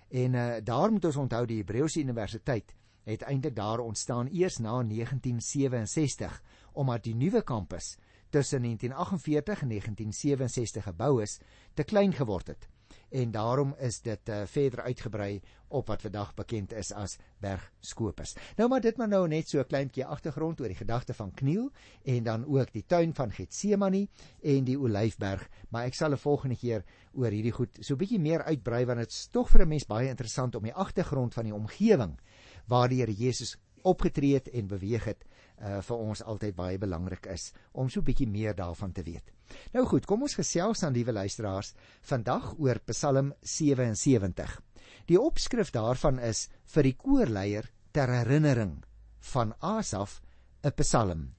En 0.09 0.33
uh, 0.33 0.55
daar 0.63 0.93
moet 0.93 1.05
ons 1.05 1.17
onthou 1.17 1.47
die 1.47 1.57
Hebreëse 1.57 2.01
Universiteit 2.01 2.75
het 3.07 3.23
eintlik 3.23 3.55
daar 3.57 3.79
ontstaan 3.79 4.29
eers 4.31 4.59
na 4.59 4.83
1967 4.83 6.43
omdat 6.73 7.05
die 7.05 7.15
nuwe 7.15 7.43
kampus 7.43 7.97
tussen 8.37 8.63
1948 8.63 9.63
en 9.63 9.69
1967 9.69 10.85
gebou 10.85 11.23
is 11.23 11.39
te 11.75 11.85
klein 11.85 12.13
geword 12.13 12.47
het 12.53 12.69
en 13.09 13.31
daarom 13.31 13.75
is 13.79 14.01
dit 14.05 14.29
uh, 14.29 14.43
verder 14.51 14.83
uitgebrei 14.83 15.41
op 15.69 15.87
wat 15.89 16.03
vandag 16.05 16.35
bekend 16.35 16.73
is 16.77 16.93
as 16.93 17.17
Berg 17.41 17.63
Skopus. 17.81 18.35
Nou 18.57 18.69
maar 18.69 18.81
dit 18.85 18.97
maar 18.97 19.09
nou 19.09 19.29
net 19.29 19.49
so 19.49 19.59
'n 19.59 19.67
kleintjie 19.67 20.05
agtergrond 20.05 20.61
oor 20.61 20.69
die 20.69 20.77
gedagte 20.77 21.15
van 21.15 21.33
Kniel 21.33 21.71
en 22.05 22.23
dan 22.23 22.45
ook 22.47 22.73
die 22.73 22.85
tuin 22.87 23.15
van 23.15 23.33
Getsemane 23.33 24.09
en 24.43 24.65
die 24.65 24.79
Olyfberg, 24.79 25.49
maar 25.69 25.85
ek 25.85 25.95
sal 25.95 26.13
'n 26.13 26.19
volgende 26.19 26.57
keer 26.57 26.85
oor 27.13 27.31
hierdie 27.31 27.53
goed 27.53 27.79
so 27.81 27.95
'n 27.95 27.99
bietjie 27.99 28.21
meer 28.21 28.43
uitbrei 28.43 28.85
want 28.85 28.99
dit 28.99 29.11
is 29.11 29.29
tog 29.33 29.49
vir 29.51 29.63
'n 29.63 29.69
mens 29.69 29.87
baie 29.87 30.09
interessant 30.09 30.55
om 30.55 30.63
die 30.63 30.75
agtergrond 30.75 31.35
van 31.35 31.45
die 31.45 31.55
omgewing 31.55 32.19
waar 32.67 32.89
die 32.89 33.01
Here 33.01 33.15
Jesus 33.15 33.57
opgetree 33.83 34.35
het 34.35 34.49
en 34.49 34.67
beweeg 34.67 35.05
het 35.05 35.25
uh, 35.61 35.81
vir 35.83 35.97
ons 35.97 36.23
altyd 36.23 36.57
baie 36.57 36.79
belangrik 36.79 37.27
is 37.33 37.53
om 37.73 37.91
so 37.91 38.03
bietjie 38.03 38.29
meer 38.29 38.57
daarvan 38.57 38.93
te 38.93 39.05
weet. 39.07 39.33
Nou 39.75 39.85
goed, 39.87 40.07
kom 40.07 40.23
ons 40.27 40.37
gesels 40.39 40.83
dan 40.83 40.95
liewe 40.97 41.13
luisteraars 41.13 41.75
vandag 42.03 42.55
oor 42.59 42.81
Psalm 42.91 43.33
77. 43.43 44.61
Die 45.07 45.21
opskrif 45.21 45.71
daarvan 45.75 46.19
is 46.19 46.49
vir 46.75 46.89
die 46.89 46.97
koorleier 46.99 47.71
ter 47.93 48.11
herinnering 48.11 48.83
van 49.33 49.55
Asaf 49.61 50.21
'n 50.63 50.73
Psalm. 50.83 51.33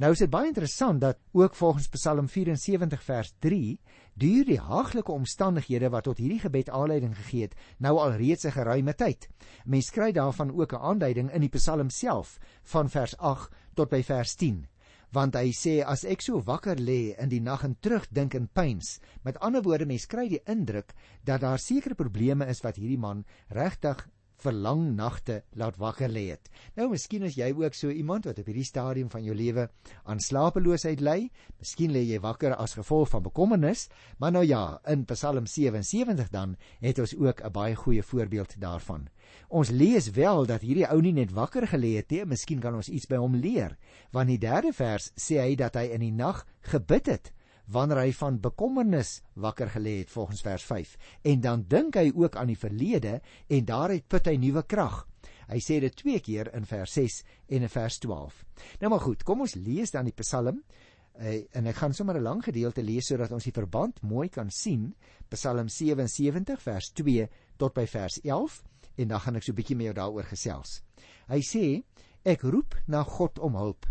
Nou 0.00 0.14
is 0.14 0.22
dit 0.22 0.30
baie 0.32 0.48
interessant 0.48 1.02
dat 1.02 1.18
ook 1.36 1.54
volgens 1.58 1.90
Psalm 1.92 2.28
74 2.28 3.02
vers 3.04 3.34
3 3.44 3.74
duur 4.16 4.46
die 4.48 4.60
haaglike 4.60 5.12
omstandighede 5.12 5.90
wat 5.92 6.06
tot 6.08 6.22
hierdie 6.22 6.40
gebed 6.40 6.70
aanleiding 6.72 7.12
gegee 7.18 7.42
het 7.50 7.56
nou 7.84 7.98
al 8.00 8.16
reeds 8.16 8.46
'n 8.48 8.54
geruime 8.56 8.94
tyd. 8.94 9.28
Mens 9.64 9.90
kry 9.90 10.12
daarvan 10.12 10.56
ook 10.56 10.72
'n 10.72 10.80
aanduiding 10.80 11.30
in 11.32 11.40
die 11.40 11.52
Psalm 11.58 11.90
self 11.90 12.38
van 12.62 12.88
vers 12.88 13.16
8 13.18 13.52
tot 13.74 13.90
by 13.90 14.02
vers 14.02 14.34
10 14.34 14.66
want 15.12 15.34
hy 15.34 15.50
sê 15.52 15.82
as 15.82 16.04
ek 16.04 16.22
so 16.22 16.40
wakker 16.46 16.76
lê 16.78 17.14
in 17.18 17.28
die 17.28 17.40
nag 17.40 17.64
en 17.64 17.76
terugdink 17.80 18.34
en 18.34 18.48
pyns 18.48 19.00
met 19.22 19.38
ander 19.38 19.62
woorde 19.62 19.86
mens 19.86 20.06
kry 20.06 20.28
die 20.28 20.42
indruk 20.46 20.94
dat 21.24 21.40
daar 21.40 21.58
sekere 21.58 21.94
probleme 21.94 22.46
is 22.46 22.62
wat 22.62 22.76
hierdie 22.76 22.98
man 22.98 23.24
regtig 23.48 24.08
vir 24.44 24.56
lang 24.56 24.82
nagte 24.96 25.42
laat 25.58 25.76
wakker 25.80 26.10
lê 26.10 26.30
het. 26.30 26.50
Nou 26.76 26.88
miskien 26.92 27.24
is 27.28 27.36
jy 27.38 27.50
ook 27.56 27.76
so 27.76 27.90
iemand 27.90 28.26
wat 28.28 28.38
op 28.40 28.48
hierdie 28.50 28.66
stadium 28.66 29.10
van 29.12 29.24
jou 29.24 29.34
lewe 29.36 29.68
aan 30.04 30.20
slapeloosheid 30.20 31.00
ly. 31.04 31.30
Miskien 31.58 31.92
lê 31.94 32.04
jy 32.08 32.20
wakker 32.20 32.56
as 32.56 32.76
gevolg 32.78 33.10
van 33.12 33.24
bekommernis, 33.24 33.88
maar 34.18 34.32
nou 34.32 34.44
ja, 34.44 34.80
in 34.88 35.04
Psalm 35.10 35.46
77 35.46 36.30
dan 36.30 36.56
het 36.80 36.98
ons 36.98 37.16
ook 37.16 37.42
'n 37.44 37.52
baie 37.52 37.74
goeie 37.74 38.02
voorbeeld 38.02 38.60
daarvan. 38.60 39.08
Ons 39.48 39.70
lees 39.70 40.10
wel 40.10 40.46
dat 40.46 40.60
hierdie 40.60 40.88
ou 40.88 41.00
nie 41.00 41.12
net 41.12 41.32
wakker 41.32 41.66
gelê 41.66 41.96
het 41.96 42.10
nie, 42.10 42.24
miskien 42.24 42.60
kan 42.60 42.74
ons 42.74 42.88
iets 42.88 43.06
by 43.06 43.16
hom 43.16 43.34
leer, 43.34 43.76
want 44.10 44.28
die 44.28 44.38
derde 44.38 44.72
vers 44.72 45.12
sê 45.14 45.38
hy 45.38 45.54
dat 45.54 45.74
hy 45.74 45.90
in 45.94 46.00
die 46.00 46.12
nag 46.12 46.46
gebid 46.60 47.06
het 47.06 47.32
wanneer 47.70 48.02
hy 48.02 48.10
van 48.18 48.40
bekommernis 48.42 49.20
wakker 49.34 49.70
gelê 49.74 50.00
het 50.00 50.10
volgens 50.10 50.42
vers 50.42 50.64
5 50.66 50.96
en 51.32 51.40
dan 51.40 51.64
dink 51.68 51.96
hy 52.00 52.10
ook 52.14 52.36
aan 52.36 52.50
die 52.52 52.58
verlede 52.58 53.20
en 53.48 53.64
daaruit 53.64 54.08
put 54.08 54.26
hy 54.26 54.36
nuwe 54.40 54.62
krag. 54.66 55.04
Hy 55.50 55.58
sê 55.62 55.80
dit 55.82 55.94
twee 55.94 56.20
keer 56.22 56.52
in 56.54 56.66
vers 56.66 56.92
6 56.94 57.22
en 57.48 57.66
in 57.66 57.72
vers 57.72 57.98
12. 57.98 58.44
Nou 58.80 58.90
maar 58.90 59.02
goed, 59.02 59.22
kom 59.26 59.42
ons 59.46 59.56
lees 59.58 59.90
dan 59.90 60.06
die 60.06 60.14
Psalm 60.18 60.60
uh, 60.60 61.36
en 61.52 61.66
ek 61.66 61.80
gaan 61.82 61.94
sommer 61.94 62.18
'n 62.18 62.22
lang 62.22 62.44
gedeelte 62.44 62.82
lees 62.82 63.06
sodat 63.06 63.32
ons 63.32 63.44
die 63.44 63.56
verband 63.56 64.02
mooi 64.02 64.28
kan 64.28 64.50
sien. 64.50 64.94
Psalm 65.28 65.68
77 65.68 66.62
vers 66.62 66.92
2 66.92 67.28
tot 67.56 67.74
by 67.74 67.86
vers 67.86 68.20
11 68.22 68.62
en 68.96 69.08
dan 69.08 69.20
gaan 69.20 69.36
ek 69.36 69.42
so 69.42 69.52
'n 69.52 69.56
bietjie 69.56 69.76
met 69.76 69.86
jou 69.86 69.94
daaroor 69.94 70.24
gesels. 70.24 70.82
Hy 71.28 71.40
sê 71.40 71.82
Ek 72.20 72.42
roep 72.44 72.74
na 72.84 73.00
God 73.00 73.38
om 73.40 73.54
hulp. 73.56 73.86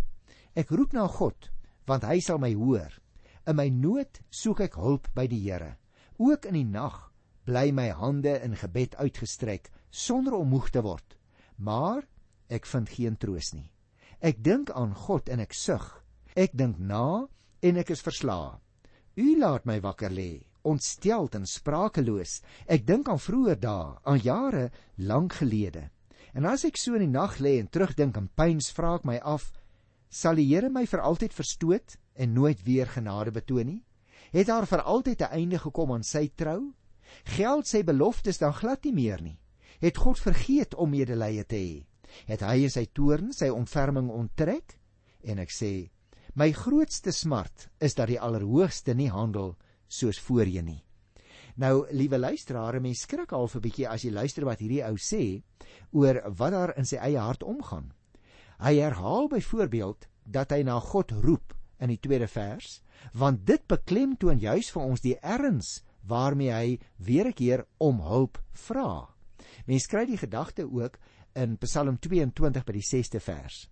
Ek 0.53 0.69
roep 0.69 0.93
na 0.93 1.07
God, 1.09 1.49
want 1.89 2.05
hy 2.05 2.19
sal 2.21 2.37
my 2.37 2.51
hoor. 2.53 2.91
In 3.47 3.55
my 3.55 3.69
nood 3.69 4.19
soek 4.29 4.61
ek 4.67 4.75
hulp 4.75 5.07
by 5.15 5.27
die 5.31 5.39
Here. 5.45 5.77
Ook 6.19 6.45
in 6.49 6.57
die 6.59 6.67
nag 6.67 7.09
bly 7.47 7.71
my 7.71 7.89
hande 7.95 8.35
in 8.43 8.57
gebed 8.59 8.95
uitgestrek 8.99 9.69
sonder 9.89 10.35
om 10.37 10.51
moeg 10.53 10.69
te 10.69 10.83
word. 10.85 11.15
Maar 11.57 12.03
ek 12.49 12.67
vind 12.69 12.89
geen 12.89 13.17
troos 13.17 13.53
nie. 13.53 13.69
Ek 14.19 14.41
dink 14.43 14.71
aan 14.75 14.93
God 14.93 15.29
en 15.29 15.39
ek 15.39 15.55
sug. 15.55 15.85
Ek 16.35 16.51
dink 16.53 16.79
na 16.79 17.27
en 17.63 17.79
ek 17.79 17.93
is 17.95 18.03
verslae. 18.03 18.57
U 19.19 19.27
laat 19.39 19.65
my 19.67 19.79
wakker 19.83 20.11
lê, 20.13 20.43
ontsteld 20.63 21.35
en 21.35 21.47
sprakeloos. 21.47 22.39
Ek 22.67 22.85
dink 22.87 23.09
aan 23.09 23.19
vroeë 23.19 23.55
dae, 23.59 23.95
aan 24.03 24.21
jare 24.23 24.69
lank 24.97 25.39
gelede. 25.41 25.89
En 26.35 26.45
as 26.45 26.63
ek 26.67 26.77
so 26.77 26.95
in 26.95 27.07
die 27.07 27.11
nag 27.11 27.39
lê 27.43 27.57
en 27.59 27.67
terugdink 27.71 28.19
aan 28.19 28.29
pyns, 28.35 28.69
vra 28.75 28.93
ek 28.99 29.07
my 29.07 29.17
af, 29.23 29.49
sal 30.09 30.39
die 30.39 30.47
Here 30.51 30.69
my 30.69 30.85
vir 30.89 31.03
altyd 31.03 31.35
verstoot 31.35 31.97
en 32.13 32.33
nooit 32.33 32.63
weer 32.63 32.87
genade 32.87 33.31
betoon 33.31 33.65
nie? 33.65 33.83
Het 34.31 34.47
daar 34.47 34.67
vir 34.67 34.81
altyd 34.81 35.21
'n 35.21 35.33
einde 35.33 35.59
gekom 35.59 35.91
aan 35.91 36.03
sy 36.03 36.29
trou? 36.35 36.73
Geld 37.23 37.67
sy 37.67 37.83
beloftes 37.83 38.37
dan 38.37 38.53
glad 38.53 38.83
nie 38.83 38.93
meer 38.93 39.21
nie. 39.21 39.39
Het 39.79 39.97
God 39.97 40.19
vergeet 40.19 40.75
om 40.75 40.89
medelee 40.89 41.45
te 41.45 41.55
hê? 41.55 41.85
Het 42.25 42.41
hy 42.41 42.63
in 42.63 42.69
sy 42.69 42.85
toorn 42.93 43.33
sy 43.33 43.49
ontferming 43.49 44.09
onttrek? 44.09 44.79
En 45.23 45.39
ek 45.39 45.51
sê, 45.51 45.89
my 46.33 46.51
grootste 46.51 47.11
smart 47.11 47.69
is 47.79 47.95
dat 47.95 48.07
die 48.07 48.19
Allerhoogste 48.19 48.93
nie 48.93 49.09
handel 49.09 49.57
soos 49.87 50.19
voorheen 50.19 50.65
nie. 50.65 50.83
Nou, 51.59 51.87
liewe 51.91 52.17
luisteraars, 52.17 52.79
mense 52.79 53.01
skrik 53.01 53.31
al 53.31 53.49
'n 53.53 53.61
bietjie 53.61 53.87
as 53.87 54.03
jy 54.03 54.11
luister 54.11 54.45
wat 54.45 54.59
hierdie 54.59 54.83
ou 54.85 54.95
sê 54.95 55.43
oor 55.91 56.21
wat 56.37 56.51
daar 56.51 56.77
in 56.77 56.85
sy 56.85 56.95
eie 56.95 57.19
hart 57.19 57.43
omgaan. 57.43 57.91
Hy 58.59 58.75
herhaal 58.75 59.27
byvoorbeeld 59.27 60.07
dat 60.23 60.51
hy 60.51 60.63
na 60.63 60.79
God 60.79 61.11
roep 61.11 61.53
in 61.79 61.91
die 61.93 61.99
tweede 61.99 62.27
vers, 62.27 62.81
want 63.13 63.45
dit 63.47 63.63
beklemtoon 63.67 64.39
juis 64.39 64.71
vir 64.71 64.83
ons 64.83 65.01
die 65.01 65.15
erns 65.19 65.79
waarmee 66.09 66.51
hy 66.51 66.79
weer 66.97 67.27
'n 67.27 67.33
keer 67.33 67.65
om 67.77 68.01
hulp 68.01 68.41
vra. 68.53 69.09
Mens 69.65 69.87
kry 69.87 70.05
die 70.05 70.17
gedagte 70.17 70.63
ook 70.63 70.99
in 71.35 71.57
Psalm 71.57 71.99
22 71.99 72.65
by 72.65 72.73
die 72.73 72.85
6ste 72.85 73.19
vers. 73.19 73.69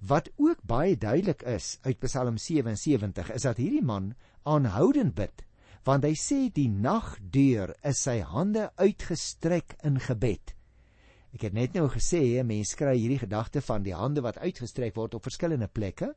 Wat 0.00 0.28
ook 0.36 0.62
baie 0.62 0.96
duidelik 0.96 1.42
is 1.42 1.78
uit 1.82 1.98
Psalm 1.98 2.36
77 2.38 3.30
is 3.30 3.42
dat 3.42 3.56
hierdie 3.56 3.82
man 3.82 4.14
aanhoudend 4.42 5.14
bid, 5.14 5.44
want 5.84 6.04
hy 6.04 6.14
sê 6.14 6.52
die 6.52 6.68
nagdeur 6.68 7.74
is 7.82 8.02
sy 8.02 8.20
hande 8.20 8.70
uitgestrek 8.76 9.76
in 9.82 9.98
gebed. 10.00 10.54
Ek 11.34 11.44
het 11.44 11.52
net 11.56 11.74
nou 11.76 11.88
gesê 11.92 12.42
mense 12.44 12.76
kry 12.76 12.96
hierdie 12.96 13.20
gedagte 13.20 13.60
van 13.60 13.84
die 13.84 13.94
hande 13.96 14.22
wat 14.24 14.40
uitgestrek 14.40 14.96
word 14.96 15.14
op 15.14 15.26
verskillende 15.28 15.68
plekke 15.68 16.14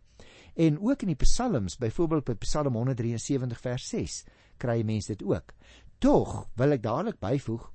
en 0.56 0.80
ook 0.80 1.02
in 1.06 1.14
die 1.14 1.22
psalms, 1.24 1.78
byvoorbeeld 1.80 2.26
by 2.26 2.36
Psalm 2.44 2.76
173 2.76 3.60
vers 3.60 3.88
6 3.90 4.24
kry 4.62 4.82
mense 4.86 5.14
dit 5.14 5.24
ook. 5.26 5.54
Tog 6.02 6.50
wil 6.60 6.76
ek 6.76 6.84
dadelik 6.84 7.20
byvoeg, 7.22 7.68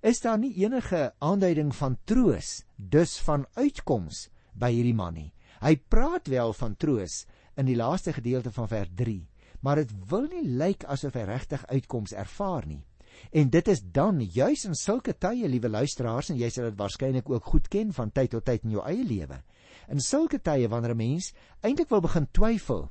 is 0.00 0.22
daar 0.24 0.38
nie 0.40 0.52
enige 0.62 1.10
aanduiding 1.18 1.74
van 1.76 1.98
troos, 2.08 2.62
dus 2.76 3.18
van 3.26 3.46
uitkoms 3.54 4.28
by 4.56 4.70
hierdie 4.72 4.96
man 4.96 5.14
nie. 5.14 5.30
Hy 5.60 5.76
praat 5.92 6.30
wel 6.32 6.54
van 6.56 6.76
troos 6.80 7.24
in 7.60 7.68
die 7.68 7.76
laaste 7.76 8.14
gedeelte 8.16 8.52
van 8.52 8.68
vers 8.68 8.92
3, 8.96 9.18
maar 9.60 9.82
dit 9.82 9.92
wil 10.08 10.28
nie 10.32 10.46
lyk 10.56 10.86
asof 10.88 11.18
hy 11.18 11.26
regtig 11.28 11.66
uitkoms 11.68 12.16
ervaar 12.16 12.64
nie. 12.66 12.84
En 13.30 13.50
dit 13.50 13.68
is 13.68 13.82
dan 13.92 14.20
juis 14.20 14.64
in 14.64 14.74
sulke 14.74 15.14
tye, 15.18 15.48
liewe 15.48 15.68
luisteraars, 15.68 16.30
en 16.30 16.38
jy 16.40 16.50
sal 16.50 16.70
dit 16.70 16.78
waarskynlik 16.78 17.30
ook 17.30 17.44
goed 17.44 17.68
ken 17.68 17.92
van 17.92 18.10
tyd 18.10 18.30
tot 18.30 18.44
tyd 18.44 18.64
in 18.64 18.78
jou 18.78 18.84
eie 18.86 19.04
lewe. 19.04 19.42
In 19.90 20.00
sulke 20.00 20.38
tye 20.38 20.68
wanneer 20.68 20.94
'n 20.94 20.96
mens 20.96 21.32
eintlik 21.62 21.90
wil 21.90 22.00
begin 22.00 22.26
twyfel, 22.32 22.90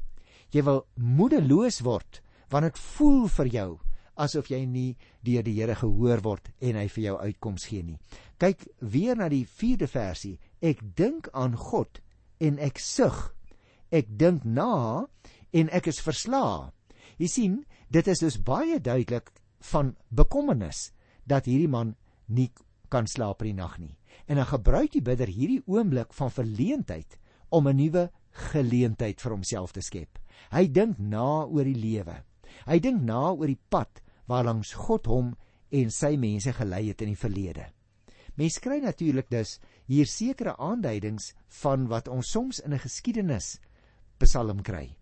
jy 0.51 0.63
wil 0.63 0.85
moedeloos 0.95 1.81
word, 1.81 2.21
want 2.49 2.63
dit 2.63 2.77
voel 2.77 3.27
vir 3.27 3.47
jou 3.47 3.79
asof 4.19 4.49
jy 4.51 4.65
nie 4.67 4.97
deur 5.25 5.43
die 5.43 5.55
Here 5.57 5.75
gehoor 5.79 6.21
word 6.25 6.51
en 6.59 6.75
hy 6.75 6.87
vir 6.91 7.03
jou 7.03 7.15
uitkoms 7.17 7.67
gee 7.71 7.83
nie. 7.83 7.97
Kyk 8.39 8.67
weer 8.79 9.15
na 9.19 9.29
die 9.31 9.45
4de 9.45 9.87
versie. 9.87 10.37
Ek 10.61 10.81
dink 10.95 11.29
aan 11.33 11.55
God 11.55 12.01
en 12.39 12.59
ek 12.59 12.79
sug. 12.83 13.33
Ek 13.91 14.11
dink 14.19 14.45
na 14.45 15.07
en 15.55 15.71
ek 15.75 15.89
is 15.91 16.01
verslae. 16.03 16.69
Jy 17.19 17.27
sien, 17.27 17.55
dit 17.91 18.07
is 18.07 18.21
dus 18.23 18.37
baie 18.37 18.79
duidelik 18.79 19.31
van 19.59 19.95
bekommernis 20.09 20.91
dat 21.25 21.45
hierdie 21.45 21.69
man 21.69 21.95
nie 22.27 22.49
kan 22.89 23.07
slaap 23.07 23.41
in 23.43 23.51
die 23.51 23.61
nag 23.61 23.77
nie. 23.77 23.97
En 24.27 24.35
dan 24.35 24.49
gebruik 24.49 24.91
die 24.91 25.01
bidder 25.05 25.27
hierdie 25.27 25.61
oomblik 25.65 26.13
van 26.13 26.31
verleentheid 26.31 27.17
om 27.49 27.67
'n 27.67 27.75
nuwe 27.75 28.09
geleentheid 28.51 29.21
vir 29.21 29.31
homself 29.31 29.71
te 29.71 29.81
skep. 29.81 30.19
Hy 30.51 30.67
dink 30.67 30.99
na 30.99 31.45
oor 31.45 31.63
die 31.63 31.75
lewe. 31.75 32.23
Hy 32.65 32.79
dink 32.79 33.01
na 33.01 33.31
oor 33.31 33.47
die 33.47 33.59
pad 33.69 34.01
waarlangs 34.27 34.73
God 34.73 35.05
hom 35.05 35.35
en 35.71 35.91
sy 35.91 36.15
mense 36.17 36.53
gelei 36.53 36.87
het 36.87 37.01
in 37.01 37.13
die 37.13 37.19
verlede. 37.19 37.65
Mens 38.35 38.59
kry 38.59 38.79
natuurlik 38.79 39.29
dus 39.29 39.59
hier 39.85 40.07
sekere 40.07 40.55
aanduidings 40.57 41.33
van 41.61 41.87
wat 41.87 42.07
ons 42.07 42.31
soms 42.31 42.59
in 42.59 42.73
'n 42.73 42.79
geskiedenis 42.79 43.59
Psalm 44.17 44.61
kry. 44.61 44.98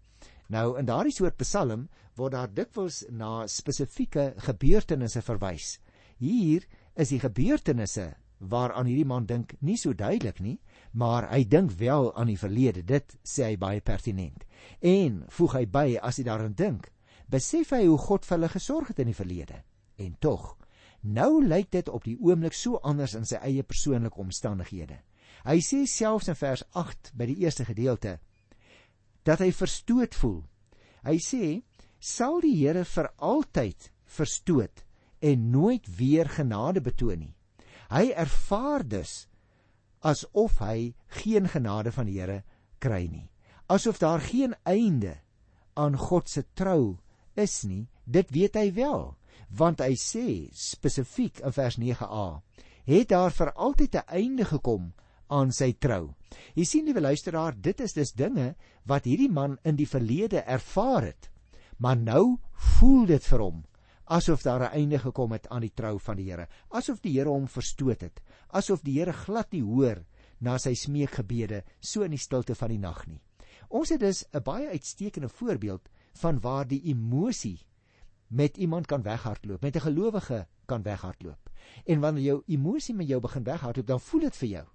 Nou 0.48 0.77
in 0.80 0.88
daardie 0.88 1.13
soort 1.13 1.38
Psalm 1.42 1.88
word 2.16 2.34
daar 2.34 2.54
dikwels 2.54 3.04
na 3.10 3.48
spesifieke 3.51 4.34
gebeurtenisse 4.46 5.22
verwys. 5.22 5.77
Hier 6.18 6.63
is 6.96 7.12
die 7.13 7.20
gebeurtenisse 7.22 8.13
waaraan 8.38 8.86
hierdie 8.86 9.08
man 9.08 9.25
dink 9.25 9.56
nie 9.66 9.77
so 9.77 9.94
duidelik 9.98 10.39
nie, 10.39 10.58
maar 10.94 11.27
hy 11.32 11.44
dink 11.50 11.74
wel 11.80 12.12
aan 12.16 12.30
die 12.32 12.39
verlede. 12.39 12.84
Dit 12.86 13.18
sê 13.25 13.51
hy 13.51 13.58
baie 13.58 13.82
pertinent. 13.82 14.46
En 14.80 15.24
voeg 15.39 15.58
hy 15.58 15.66
by 15.66 15.88
as 16.01 16.22
hy 16.22 16.27
daaraan 16.27 16.56
dink, 16.58 16.92
besef 17.27 17.74
hy 17.75 17.84
hoe 17.86 17.98
God 17.98 18.25
vir 18.25 18.38
hulle 18.38 18.54
gesorg 18.54 18.94
het 18.94 19.01
in 19.04 19.12
die 19.12 19.18
verlede. 19.18 19.62
En 19.98 20.16
tog, 20.22 20.54
nou 21.01 21.44
lyk 21.44 21.72
dit 21.74 21.89
op 21.89 22.06
die 22.06 22.18
oomblik 22.22 22.56
so 22.56 22.80
anders 22.84 23.18
in 23.18 23.25
sy 23.25 23.42
eie 23.42 23.66
persoonlike 23.66 24.22
omstandighede. 24.22 25.01
Hy 25.48 25.60
sê 25.63 25.84
selfs 25.89 26.30
in 26.32 26.38
vers 26.38 26.63
8 26.77 27.13
by 27.18 27.27
die 27.30 27.42
eerste 27.44 27.66
gedeelte 27.68 28.18
dat 29.27 29.43
hy 29.43 29.51
verstoot 29.51 30.15
voel. 30.15 30.41
Hy 31.03 31.17
sê: 31.19 31.62
"Sal 32.00 32.41
die 32.41 32.55
Here 32.55 32.86
vir 32.86 33.12
altyd 33.17 33.91
verstoot 34.05 34.84
en 35.19 35.50
nooit 35.51 35.88
weer 35.98 36.29
genade 36.29 36.81
betoon 36.81 37.19
nie." 37.19 37.36
Hy 37.89 38.12
ervaar 38.15 38.84
dus 38.84 39.27
asof 40.01 40.60
hy 40.60 40.93
geen 41.22 41.48
genade 41.48 41.91
van 41.91 42.05
die 42.05 42.19
Here 42.19 42.43
kry 42.79 43.07
nie. 43.12 43.29
Asof 43.67 44.00
daar 44.00 44.22
geen 44.22 44.55
einde 44.63 45.17
aan 45.75 45.98
God 45.98 46.29
se 46.29 46.43
trou 46.53 46.98
is 47.36 47.63
nie, 47.63 47.88
dit 48.05 48.29
weet 48.34 48.55
hy 48.55 48.72
wel, 48.74 49.17
want 49.50 49.81
hy 49.84 49.93
sê 50.00 50.50
spesifiek 50.55 51.41
in 51.46 51.53
vers 51.53 51.77
9a, 51.77 52.27
het 52.88 53.10
daar 53.12 53.31
vir 53.31 53.51
altyd 53.53 53.96
'n 53.96 54.07
einde 54.07 54.46
gekom 54.46 54.93
aan 55.29 55.51
sy 55.51 55.74
trou. 55.74 56.15
Jy 56.55 56.63
sien 56.65 56.86
liewe 56.86 57.01
luisteraar, 57.01 57.55
dit 57.62 57.79
is 57.79 57.93
dus 57.93 58.13
dinge 58.13 58.55
wat 58.86 59.05
hierdie 59.05 59.31
man 59.31 59.57
in 59.63 59.75
die 59.75 59.88
verlede 59.88 60.41
ervaar 60.41 61.03
het. 61.03 61.29
Maar 61.77 61.98
nou 61.98 62.38
voel 62.53 63.05
dit 63.05 63.24
vir 63.24 63.39
hom 63.39 63.65
asof 64.07 64.41
daar 64.41 64.62
'n 64.63 64.74
einde 64.74 65.00
gekom 65.00 65.31
het 65.31 65.50
aan 65.50 65.62
die 65.62 65.74
trou 65.74 66.00
van 66.00 66.15
die 66.15 66.31
Here, 66.31 66.48
asof 66.69 67.01
die 67.01 67.13
Here 67.17 67.29
hom 67.29 67.48
verstoot 67.48 68.01
het, 68.01 68.22
asof 68.48 68.81
die 68.81 69.00
Here 69.00 69.13
glad 69.13 69.51
nie 69.51 69.63
hoor 69.63 70.05
na 70.39 70.57
sy 70.57 70.74
smeekgebede 70.74 71.63
so 71.79 72.03
in 72.03 72.12
die 72.12 72.19
stilte 72.19 72.55
van 72.55 72.69
die 72.69 72.79
nag 72.79 73.07
nie. 73.07 73.22
Ons 73.69 73.89
het 73.89 74.00
dus 74.00 74.25
'n 74.34 74.43
baie 74.43 74.69
uitstekende 74.69 75.29
voorbeeld 75.29 75.89
van 76.13 76.39
waar 76.39 76.67
die 76.67 76.81
emosie 76.84 77.60
met 78.27 78.57
iemand 78.57 78.86
kan 78.86 79.01
weghardloop, 79.01 79.62
met 79.62 79.75
'n 79.75 79.79
gelowige 79.79 80.48
kan 80.65 80.84
weghardloop. 80.84 81.50
En 81.86 82.00
wanneer 82.00 82.24
jou 82.24 82.43
emosie 82.48 82.96
met 82.96 83.07
jou 83.07 83.22
begin 83.22 83.43
weghardloop, 83.43 83.88
dan 83.88 84.00
voel 84.00 84.22
dit 84.22 84.36
vir 84.36 84.50
jou 84.50 84.67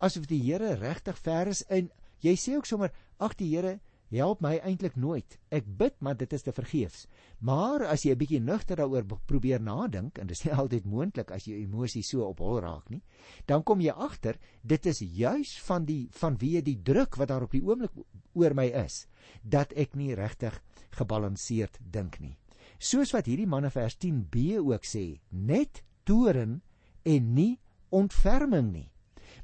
asof 0.00 0.26
die 0.30 0.42
Here 0.42 0.74
regtig 0.80 1.18
ver 1.18 1.52
is 1.52 1.62
en 1.68 1.90
jy 2.24 2.34
sê 2.36 2.56
ook 2.56 2.68
sommer 2.68 2.92
ag 3.18 3.36
die 3.36 3.52
Here 3.54 3.78
help 4.10 4.40
my 4.42 4.56
eintlik 4.66 4.96
nooit. 4.98 5.36
Ek 5.54 5.66
bid, 5.78 5.94
maar 6.02 6.16
dit 6.18 6.32
is 6.34 6.42
te 6.42 6.52
vergeefs. 6.52 7.06
Maar 7.38 7.84
as 7.86 8.04
jy 8.04 8.12
'n 8.12 8.18
bietjie 8.18 8.40
nugter 8.40 8.76
daaroor 8.76 9.04
probeer 9.26 9.60
nadink 9.60 10.18
en 10.18 10.26
dit 10.26 10.36
is 10.36 10.44
nie 10.44 10.54
altyd 10.62 10.84
moontlik 10.84 11.30
as 11.30 11.46
jy 11.46 11.62
emosie 11.62 12.02
so 12.02 12.26
op 12.26 12.38
hol 12.38 12.60
raak 12.60 12.90
nie, 12.90 13.02
dan 13.46 13.62
kom 13.62 13.80
jy 13.80 13.92
agter 13.92 14.38
dit 14.62 14.86
is 14.86 15.00
juis 15.00 15.58
van 15.60 15.84
die 15.84 16.08
vanweë 16.10 16.62
die 16.62 16.80
druk 16.82 17.16
wat 17.16 17.28
daar 17.28 17.42
op 17.42 17.52
die 17.52 17.62
oomblik 17.62 17.92
oor 18.34 18.54
my 18.54 18.66
is 18.66 19.06
dat 19.42 19.72
ek 19.76 19.94
nie 19.94 20.14
regtig 20.14 20.60
gebalanseerd 20.90 21.78
dink 21.80 22.20
nie. 22.20 22.36
Soos 22.78 23.12
wat 23.12 23.26
hierdie 23.26 23.46
man 23.46 23.64
in 23.64 23.70
vers 23.70 23.96
10b 23.96 24.58
ook 24.58 24.84
sê, 24.84 25.20
net 25.30 25.84
toren 26.04 26.62
en 27.04 27.34
nie 27.34 27.58
ontferming 27.90 28.72
nie. 28.72 28.90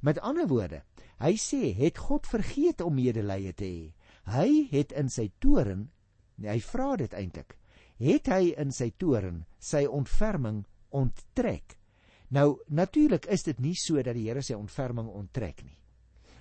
Met 0.00 0.18
ander 0.18 0.46
woorde, 0.48 0.82
hy 1.18 1.34
sê 1.40 1.72
het 1.76 1.98
God 1.98 2.26
vergeet 2.26 2.80
om 2.80 2.94
medelee 2.94 3.52
te 3.52 3.64
hê. 3.64 3.92
Hy 4.26 4.68
het 4.72 4.92
in 4.92 5.08
sy 5.08 5.30
toren, 5.40 5.88
hy 6.42 6.58
vra 6.60 6.96
dit 7.00 7.14
eintlik, 7.14 7.56
het 8.02 8.28
hy 8.28 8.52
in 8.58 8.72
sy 8.74 8.90
toren 8.98 9.44
sy 9.58 9.86
ontferming 9.86 10.64
onttrek. 10.90 11.76
Nou 12.34 12.58
natuurlik 12.68 13.26
is 13.30 13.46
dit 13.46 13.58
nie 13.62 13.76
so 13.78 14.02
dat 14.02 14.16
die 14.18 14.26
Here 14.26 14.42
sy 14.42 14.56
ontferming 14.58 15.08
onttrek 15.08 15.62
nie. 15.64 15.78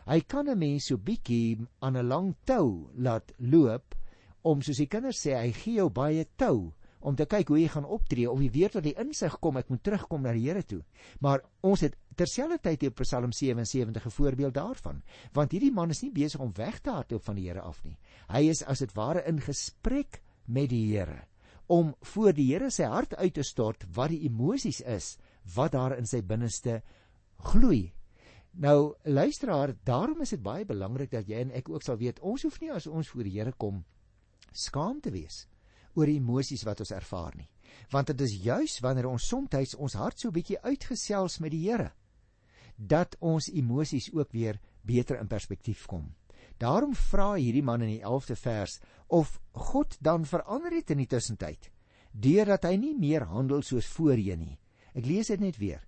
Hy 0.06 0.20
kan 0.22 0.50
'n 0.50 0.58
mens 0.58 0.88
so 0.88 0.98
bietjie 0.98 1.66
aan 1.82 1.98
'n 1.98 2.08
lang 2.08 2.36
tou 2.46 2.90
laat 2.96 3.32
loop 3.40 3.96
om 4.44 4.62
soos 4.62 4.78
die 4.78 4.88
kinders 4.88 5.22
sê, 5.26 5.34
hy 5.34 5.52
gee 5.52 5.76
jou 5.76 5.90
baie 5.90 6.26
tou 6.38 6.74
om 7.06 7.16
te 7.18 7.28
kyk 7.30 7.52
hoe 7.52 7.60
jy 7.60 7.68
gaan 7.70 7.86
optree 7.86 8.30
of 8.30 8.42
jy 8.42 8.50
weet 8.54 8.78
wat 8.78 8.86
die 8.88 8.96
insig 9.02 9.38
kom, 9.44 9.60
ek 9.62 9.70
moet 9.70 9.84
terugkom 9.86 10.26
na 10.26 10.34
die 10.34 10.48
Here 10.48 10.64
toe. 10.66 10.82
Maar 11.22 11.44
ons 11.66 11.84
het 11.86 11.98
terselfdertyd 12.18 12.86
hier 12.86 12.94
Psalm 13.02 13.32
77 13.36 14.06
'n 14.06 14.16
voorbeeld 14.18 14.54
daarvan, 14.54 15.04
want 15.34 15.52
hierdie 15.52 15.72
man 15.72 15.90
is 15.90 16.02
nie 16.02 16.12
besig 16.12 16.42
om 16.42 16.54
weg 16.56 16.80
te 16.82 16.92
hardloop 16.92 17.24
van 17.24 17.36
die 17.36 17.48
Here 17.48 17.62
af 17.62 17.84
nie. 17.84 17.98
Hy 18.30 18.50
is 18.50 18.64
as 18.64 18.80
dit 18.80 18.94
ware 18.94 19.24
in 19.28 19.40
gesprek 19.40 20.22
met 20.46 20.70
die 20.70 20.86
Here 20.94 21.28
om 21.68 21.96
voor 22.02 22.34
die 22.34 22.54
Here 22.54 22.70
sy 22.70 22.84
hart 22.84 23.16
uit 23.16 23.34
te 23.34 23.44
stort 23.44 23.86
wat 23.94 24.10
die 24.10 24.26
emosies 24.26 24.82
is 24.82 25.18
wat 25.56 25.72
daar 25.72 25.98
in 25.98 26.06
sy 26.06 26.22
binneste 26.22 26.82
gloei. 27.38 27.94
Nou 28.54 28.96
luisteraar, 29.04 29.76
daarom 29.84 30.22
is 30.22 30.30
dit 30.30 30.42
baie 30.42 30.66
belangrik 30.66 31.12
dat 31.12 31.28
jy 31.28 31.42
en 31.42 31.52
ek 31.52 31.70
ook 31.70 31.84
sal 31.84 31.98
weet 31.98 32.20
ons 32.20 32.44
hoef 32.44 32.62
nie 32.62 32.72
as 32.72 32.88
ons 32.88 33.10
voor 33.10 33.24
die 33.24 33.40
Here 33.40 33.52
kom 33.52 33.84
skaam 34.56 35.02
te 35.02 35.12
wees 35.12 35.48
oor 35.96 36.10
die 36.10 36.20
emosies 36.20 36.66
wat 36.68 36.80
ons 36.84 36.92
ervaar 36.92 37.36
nie. 37.36 37.50
Want 37.92 38.12
dit 38.12 38.22
is 38.22 38.36
juis 38.44 38.80
wanneer 38.84 39.08
ons 39.10 39.28
soms 39.28 39.75
ons 39.75 39.94
hart 39.94 40.20
so 40.20 40.32
bietjie 40.32 40.60
uitgesels 40.62 41.40
met 41.40 41.52
die 41.52 41.66
Here 41.70 41.92
dat 42.75 43.16
ons 43.20 43.48
emosies 43.48 44.10
ook 44.14 44.32
weer 44.32 44.60
beter 44.84 45.20
in 45.20 45.28
perspektief 45.28 45.86
kom. 45.88 46.14
Daarom 46.60 46.96
vra 46.96 47.36
hierdie 47.36 47.64
man 47.64 47.82
in 47.82 47.94
die 47.94 48.04
11de 48.04 48.36
vers 48.36 48.80
of 49.08 49.40
God 49.52 49.98
dan 50.00 50.25
verander 50.25 50.75
het 50.75 50.92
in 50.92 50.98
die 50.98 51.08
tussentyd 51.08 51.72
deurdat 52.12 52.64
hy 52.64 52.78
nie 52.80 52.96
meer 52.96 53.25
handel 53.28 53.64
soos 53.64 53.88
voorheen 53.92 54.40
nie. 54.40 54.60
Ek 54.96 55.06
lees 55.06 55.28
dit 55.28 55.42
net 55.44 55.58
weer. 55.60 55.82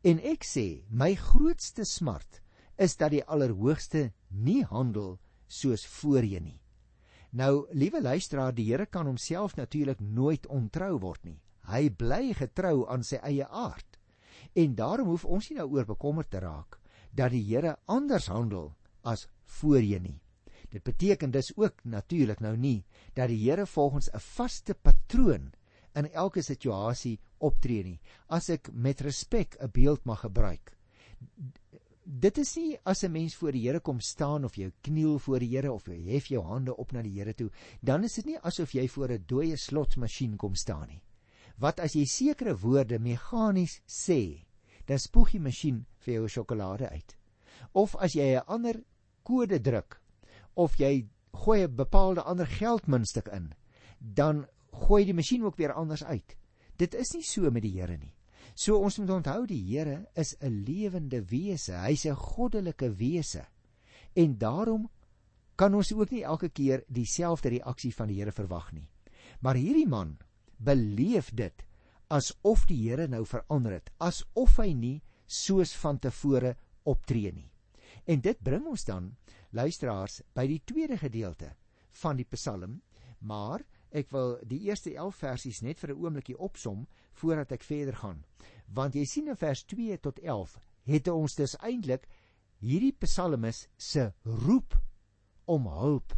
En 0.00 0.20
ek 0.24 0.46
sê, 0.48 0.84
my 0.88 1.12
grootste 1.14 1.84
smart 1.84 2.40
is 2.80 2.96
dat 2.96 3.12
die 3.12 3.24
Allerhoogste 3.28 4.10
nie 4.32 4.62
handel 4.64 5.18
soos 5.48 5.84
voorheen 5.84 6.46
nie. 6.48 6.60
Nou, 7.30 7.66
liewe 7.70 8.00
luisteraar, 8.02 8.54
die 8.54 8.66
Here 8.72 8.86
kan 8.86 9.06
homself 9.06 9.54
natuurlik 9.56 10.00
nooit 10.00 10.46
ontrou 10.50 10.96
word 10.98 11.22
nie. 11.24 11.38
Hy 11.70 11.90
bly 11.94 12.32
getrou 12.34 12.88
aan 12.90 13.04
sy 13.06 13.20
eie 13.22 13.46
aard. 13.46 13.98
En 14.58 14.74
daarom 14.74 15.12
hoef 15.12 15.24
ons 15.24 15.50
nie 15.50 15.58
daaroor 15.60 15.86
bekommerd 15.92 16.30
te 16.30 16.40
raak 16.42 16.80
dat 17.14 17.30
die 17.30 17.44
Here 17.46 17.76
anders 17.86 18.26
handel 18.26 18.72
as 19.06 19.28
voorheen 19.60 20.02
nie. 20.08 20.18
Dit 20.70 20.82
beteken 20.82 21.30
dus 21.30 21.52
ook 21.56 21.84
natuurlik 21.84 22.40
nou 22.40 22.56
nie 22.56 22.84
dat 23.14 23.30
die 23.30 23.38
Here 23.44 23.66
volgens 23.66 24.10
'n 24.10 24.18
vaste 24.18 24.74
patroon 24.74 25.52
in 25.94 26.12
elke 26.12 26.42
situasie 26.42 27.18
optree 27.38 27.82
nie. 27.82 28.00
As 28.28 28.48
ek 28.48 28.70
met 28.72 29.00
respek 29.00 29.56
'n 29.60 29.70
beeld 29.72 30.04
mag 30.04 30.20
gebruik 30.20 30.76
dit 32.10 32.38
is 32.38 32.56
nie 32.56 32.78
as 32.84 33.04
'n 33.04 33.12
mens 33.12 33.34
voor 33.36 33.52
die 33.52 33.66
Here 33.66 33.80
kom 33.80 34.00
staan 34.00 34.44
of 34.44 34.56
jy 34.56 34.72
kniel 34.82 35.18
voor 35.18 35.38
die 35.38 35.56
Here 35.56 35.72
of 35.72 35.86
jy 35.86 36.12
hef 36.12 36.26
jou 36.26 36.42
hande 36.42 36.76
op 36.76 36.92
na 36.92 37.02
die 37.02 37.18
Here 37.18 37.34
toe, 37.34 37.50
dan 37.80 38.04
is 38.04 38.14
dit 38.14 38.26
nie 38.26 38.38
asof 38.38 38.72
jy 38.72 38.88
voor 38.88 39.12
'n 39.12 39.24
dooie 39.26 39.56
slotsmasjien 39.56 40.36
kom 40.36 40.54
staan 40.54 40.88
nie. 40.88 41.02
Wat 41.58 41.80
as 41.80 41.92
jy 41.94 42.04
sekere 42.04 42.56
woorde 42.56 42.98
meganies 42.98 43.80
sê, 43.86 44.46
dan 44.86 44.98
spoeg 44.98 45.30
die 45.30 45.40
masjien 45.40 45.86
vir 45.98 46.14
jou 46.14 46.28
sjokolade 46.28 46.88
uit. 46.90 47.16
Of 47.72 47.96
as 47.96 48.12
jy 48.12 48.34
'n 48.34 48.46
ander 48.46 48.82
kode 49.22 49.60
druk 49.60 50.00
of 50.54 50.76
jy 50.78 51.06
gooi 51.32 51.62
'n 51.62 51.76
bepaalde 51.76 52.22
ander 52.22 52.46
geldmuntstuk 52.46 53.28
in, 53.28 53.54
dan 54.00 54.46
gooi 54.72 55.04
die 55.04 55.14
masjien 55.14 55.44
ook 55.44 55.56
weer 55.56 55.72
anders 55.72 56.04
uit. 56.04 56.36
Dit 56.76 56.94
is 56.94 57.12
nie 57.14 57.22
so 57.22 57.50
met 57.50 57.62
die 57.62 57.80
Here 57.80 57.96
nie. 57.96 58.14
So 58.60 58.76
ons 58.76 58.98
moet 59.00 59.10
onthou 59.14 59.46
die 59.48 59.62
Here 59.64 60.04
is 60.20 60.34
'n 60.40 60.64
lewende 60.66 61.22
wese. 61.30 61.72
Hy's 61.72 62.04
'n 62.04 62.14
goddelike 62.14 62.90
wese. 62.96 63.46
En 64.14 64.38
daarom 64.38 64.90
kan 65.56 65.74
ons 65.74 65.92
ook 65.92 66.10
nie 66.10 66.24
elke 66.24 66.48
keer 66.48 66.84
dieselfde 66.88 67.48
reaksie 67.48 67.94
van 67.94 68.08
die 68.08 68.18
Here 68.18 68.32
verwag 68.32 68.72
nie. 68.72 68.88
Maar 69.40 69.54
hierdie 69.54 69.88
man 69.88 70.18
beleef 70.58 71.30
dit 71.34 71.64
asof 72.08 72.66
die 72.66 72.88
Here 72.88 73.08
nou 73.08 73.24
verander 73.24 73.72
het, 73.72 73.90
asof 73.98 74.56
hy 74.56 74.72
nie 74.72 75.02
soos 75.26 75.72
van 75.76 75.98
tevore 75.98 76.56
optree 76.82 77.32
nie. 77.32 77.50
En 78.04 78.20
dit 78.20 78.42
bring 78.42 78.66
ons 78.66 78.84
dan 78.84 79.16
luisteraars 79.50 80.22
by 80.34 80.46
die 80.46 80.62
tweede 80.64 80.98
gedeelte 80.98 81.56
van 81.90 82.16
die 82.16 82.26
Psalm, 82.26 82.82
maar 83.20 83.64
Ek 83.90 84.10
wil 84.14 84.36
die 84.46 84.60
eerste 84.68 84.92
11 84.94 85.16
versies 85.18 85.60
net 85.66 85.80
vir 85.82 85.90
'n 85.90 86.02
oombliekie 86.02 86.38
opsom 86.38 86.86
voordat 87.12 87.52
ek 87.52 87.64
verder 87.66 87.96
gaan. 87.96 88.24
Want 88.70 88.94
jy 88.94 89.04
sien 89.08 89.30
in 89.30 89.38
vers 89.38 89.64
2 89.64 89.98
tot 90.00 90.18
11 90.18 90.58
het 90.90 91.08
ons 91.12 91.34
dus 91.38 91.56
eintlik 91.60 92.06
hierdie 92.60 92.94
psalmis 93.02 93.66
se 93.76 94.10
roep 94.24 94.76
om 95.50 95.66
hulp 95.66 96.14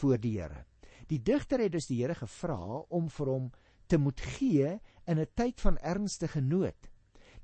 voor 0.00 0.18
die 0.18 0.38
Here. 0.38 0.64
Die 1.08 1.20
digter 1.22 1.60
het 1.60 1.72
dus 1.72 1.86
die 1.90 2.00
Here 2.02 2.14
gevra 2.14 2.58
om 2.88 3.08
vir 3.12 3.30
hom 3.30 3.50
te 3.86 3.98
moet 3.98 4.20
gee 4.20 4.78
in 5.06 5.18
'n 5.18 5.26
tyd 5.34 5.60
van 5.60 5.78
ernstige 5.78 6.40
nood. 6.40 6.90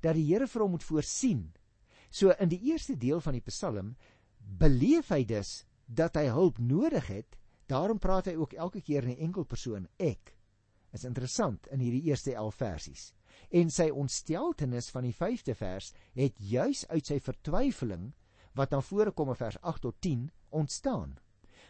Dat 0.01 0.15
die 0.15 0.25
Here 0.25 0.47
vir 0.47 0.61
hom 0.61 0.71
moet 0.71 0.83
voorsien. 0.83 1.53
So 2.09 2.31
in 2.39 2.49
die 2.49 2.71
eerste 2.71 2.97
deel 2.97 3.21
van 3.21 3.33
die 3.33 3.45
Psalm 3.45 3.95
beleef 4.37 5.09
hy 5.09 5.23
dus 5.25 5.65
dat 5.85 6.15
hy 6.15 6.25
hulp 6.25 6.57
nodig 6.59 7.07
het 7.07 7.37
Daarom 7.71 7.99
praat 8.03 8.27
hy 8.27 8.35
ook 8.35 8.53
elke 8.59 8.81
keer 8.83 9.05
in 9.07 9.13
die 9.13 9.23
enkelpersoon 9.23 9.85
ek. 10.03 10.33
Is 10.91 11.03
interessant 11.07 11.67
in 11.71 11.79
hierdie 11.79 12.03
eerste 12.09 12.33
11 12.35 12.55
versies. 12.55 13.13
En 13.49 13.69
sy 13.71 13.89
ontsteltenis 13.89 14.89
van 14.91 15.07
die 15.07 15.15
5de 15.15 15.55
vers 15.55 15.93
het 16.13 16.37
juis 16.37 16.85
uit 16.87 17.05
sy 17.07 17.19
vertwyfeling 17.19 18.11
wat 18.59 18.71
dan 18.71 18.83
voorkom 18.83 19.31
in 19.31 19.39
vers 19.39 19.59
8 19.61 19.81
tot 19.81 20.01
10 20.01 20.29
ontstaan. 20.49 21.17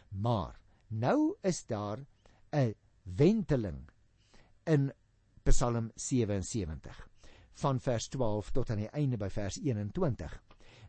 Maar 0.08 0.58
nou 0.88 1.34
is 1.42 1.64
daar 1.66 2.04
'n 2.52 2.74
wenteling 3.02 3.88
in 4.64 4.92
Psalm 5.42 5.90
77 5.94 7.08
van 7.52 7.80
vers 7.80 8.08
12 8.08 8.50
tot 8.50 8.70
aan 8.70 8.76
die 8.76 8.90
einde 8.90 9.16
by 9.16 9.28
vers 9.28 9.58
21. 9.58 10.42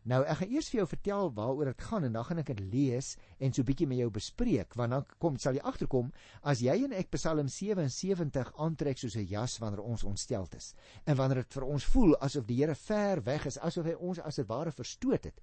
Nou 0.04 0.20
ek 0.28 0.42
gaan 0.42 0.50
eers 0.52 0.68
vir 0.68 0.78
jou 0.82 0.86
vertel 0.88 1.30
waaroor 1.32 1.70
dit 1.70 1.84
gaan 1.88 2.04
en 2.04 2.12
dan 2.12 2.24
gaan 2.28 2.38
ek 2.42 2.50
dit 2.52 2.60
lees 2.72 3.14
en 3.40 3.54
so 3.56 3.64
bietjie 3.64 3.86
met 3.88 4.02
jou 4.02 4.10
bespreek 4.12 4.74
want 4.76 4.92
dan 4.92 5.06
kom 5.18 5.38
sal 5.40 5.56
jy 5.56 5.62
agterkom 5.64 6.10
as 6.42 6.60
jy 6.60 6.74
en 6.84 6.92
ek 6.92 7.08
Psalm 7.16 7.48
77 7.48 8.52
aantrek 8.60 9.00
soos 9.00 9.16
'n 9.16 9.24
jas 9.24 9.56
wanneer 9.58 9.80
ons 9.80 10.04
ontstel 10.04 10.44
is 10.56 10.74
en 11.06 11.16
wanneer 11.16 11.42
dit 11.44 11.54
vir 11.56 11.64
ons 11.64 11.84
voel 11.94 12.16
asof 12.20 12.44
die 12.44 12.60
Here 12.60 12.74
ver 12.74 13.22
weg 13.24 13.46
is 13.46 13.58
asof 13.58 13.86
hy 13.86 13.94
ons 13.94 14.18
as 14.18 14.38
'n 14.38 14.46
ware 14.46 14.72
verstoot 14.72 15.24
het 15.24 15.40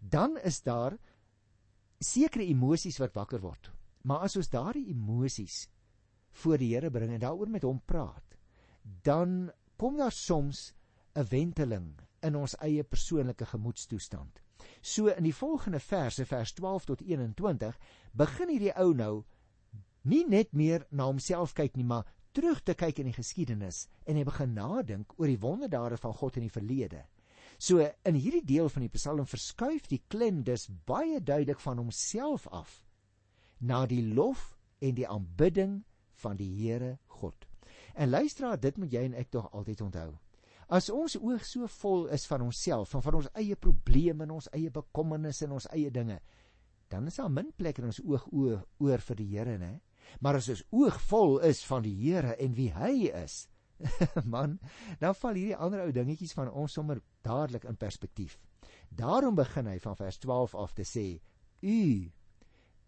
dan 0.00 0.36
is 0.42 0.60
daar 0.62 0.98
sekere 2.00 2.46
emosies 2.48 2.98
wat 2.98 3.14
wakker 3.14 3.40
word. 3.40 3.70
Maar 4.08 4.24
as 4.26 4.36
ons 4.40 4.48
daardie 4.48 4.88
emosies 4.88 5.68
voor 6.42 6.58
die 6.58 6.72
Here 6.74 6.90
bring 6.90 7.12
en 7.12 7.20
daaroor 7.20 7.50
met 7.50 7.66
hom 7.66 7.80
praat 7.84 8.36
dan 9.04 9.50
kom 9.76 9.96
daar 9.96 10.12
soms 10.12 10.72
'n 11.14 11.26
wenteling 11.30 12.00
in 12.26 12.36
ons 12.36 12.56
eie 12.60 12.84
persoonlike 12.84 13.46
gemoedstoestand. 13.52 14.40
So 14.80 15.08
in 15.08 15.24
die 15.24 15.34
volgende 15.34 15.80
verse 15.80 16.24
vers 16.26 16.52
12 16.52 16.84
tot 16.84 17.04
21 17.04 17.78
begin 18.12 18.52
hierdie 18.52 18.74
ou 18.76 18.92
nou 18.94 19.14
nie 20.02 20.24
net 20.28 20.52
meer 20.52 20.86
na 20.90 21.08
homself 21.08 21.54
kyk 21.56 21.76
nie, 21.76 21.84
maar 21.84 22.08
terug 22.32 22.62
te 22.62 22.74
kyk 22.74 23.00
in 23.02 23.10
die 23.10 23.16
geskiedenis 23.16 23.86
en 24.06 24.16
hy 24.16 24.24
begin 24.24 24.54
nadink 24.54 25.16
oor 25.18 25.28
die 25.28 25.40
wonderdade 25.40 25.98
van 26.00 26.14
God 26.16 26.38
in 26.38 26.46
die 26.46 26.54
verlede. 26.54 27.04
So 27.60 27.84
in 28.08 28.16
hierdie 28.16 28.44
deel 28.46 28.70
van 28.72 28.86
die 28.86 28.92
Psalm 28.94 29.26
verskuif 29.28 29.88
die 29.90 30.00
klem 30.08 30.44
dus 30.46 30.68
baie 30.88 31.20
duidelik 31.20 31.60
van 31.60 31.82
homself 31.82 32.46
af 32.48 32.80
na 33.60 33.84
die 33.86 34.02
lof 34.14 34.54
en 34.80 34.96
die 34.96 35.08
aanbidding 35.08 35.82
van 36.22 36.38
die 36.40 36.48
Here 36.62 36.98
God. 37.20 37.36
En 37.94 38.08
luister, 38.08 38.56
dit 38.56 38.76
moet 38.76 38.92
jy 38.92 39.04
en 39.04 39.16
ek 39.20 39.28
tog 39.34 39.50
altyd 39.52 39.80
onthou. 39.84 40.10
As 40.70 40.86
ons 40.94 41.16
oog 41.18 41.42
so 41.46 41.66
vol 41.80 42.04
is 42.14 42.26
van 42.30 42.44
onsself, 42.46 42.92
van 42.94 43.02
van 43.02 43.16
ons 43.18 43.30
eie 43.40 43.56
probleme 43.58 44.22
en 44.22 44.36
ons 44.36 44.50
eie 44.54 44.70
bekommernisse 44.70 45.48
en 45.48 45.56
ons 45.56 45.66
eie 45.74 45.90
dinge, 45.90 46.20
dan 46.90 47.06
is 47.10 47.18
daar 47.18 47.30
min 47.30 47.50
plek 47.58 47.80
in 47.80 47.88
ons 47.88 47.98
oog 48.04 48.28
oor, 48.30 48.60
oor 48.78 49.02
vir 49.08 49.18
die 49.18 49.26
Here, 49.32 49.56
né? 49.58 49.72
Maar 50.22 50.38
as 50.38 50.50
ons 50.54 50.62
oog 50.74 51.00
vol 51.10 51.38
is 51.46 51.64
van 51.66 51.82
die 51.86 51.96
Here 51.98 52.36
en 52.38 52.54
wie 52.54 52.70
hy 52.74 53.10
is, 53.22 53.48
man, 54.34 54.58
dan 55.02 55.16
val 55.18 55.38
hierdie 55.38 55.58
ander 55.58 55.82
ou 55.86 55.90
dingetjies 55.96 56.36
van 56.38 56.50
ons 56.52 56.78
sommer 56.78 57.00
dadelik 57.26 57.66
in 57.66 57.78
perspektief. 57.80 58.38
Daarom 58.90 59.34
begin 59.38 59.70
hy 59.70 59.78
van 59.82 59.98
vers 59.98 60.18
12 60.22 60.54
af 60.54 60.74
te 60.76 60.86
sê: 60.86 61.06
U 61.66 61.80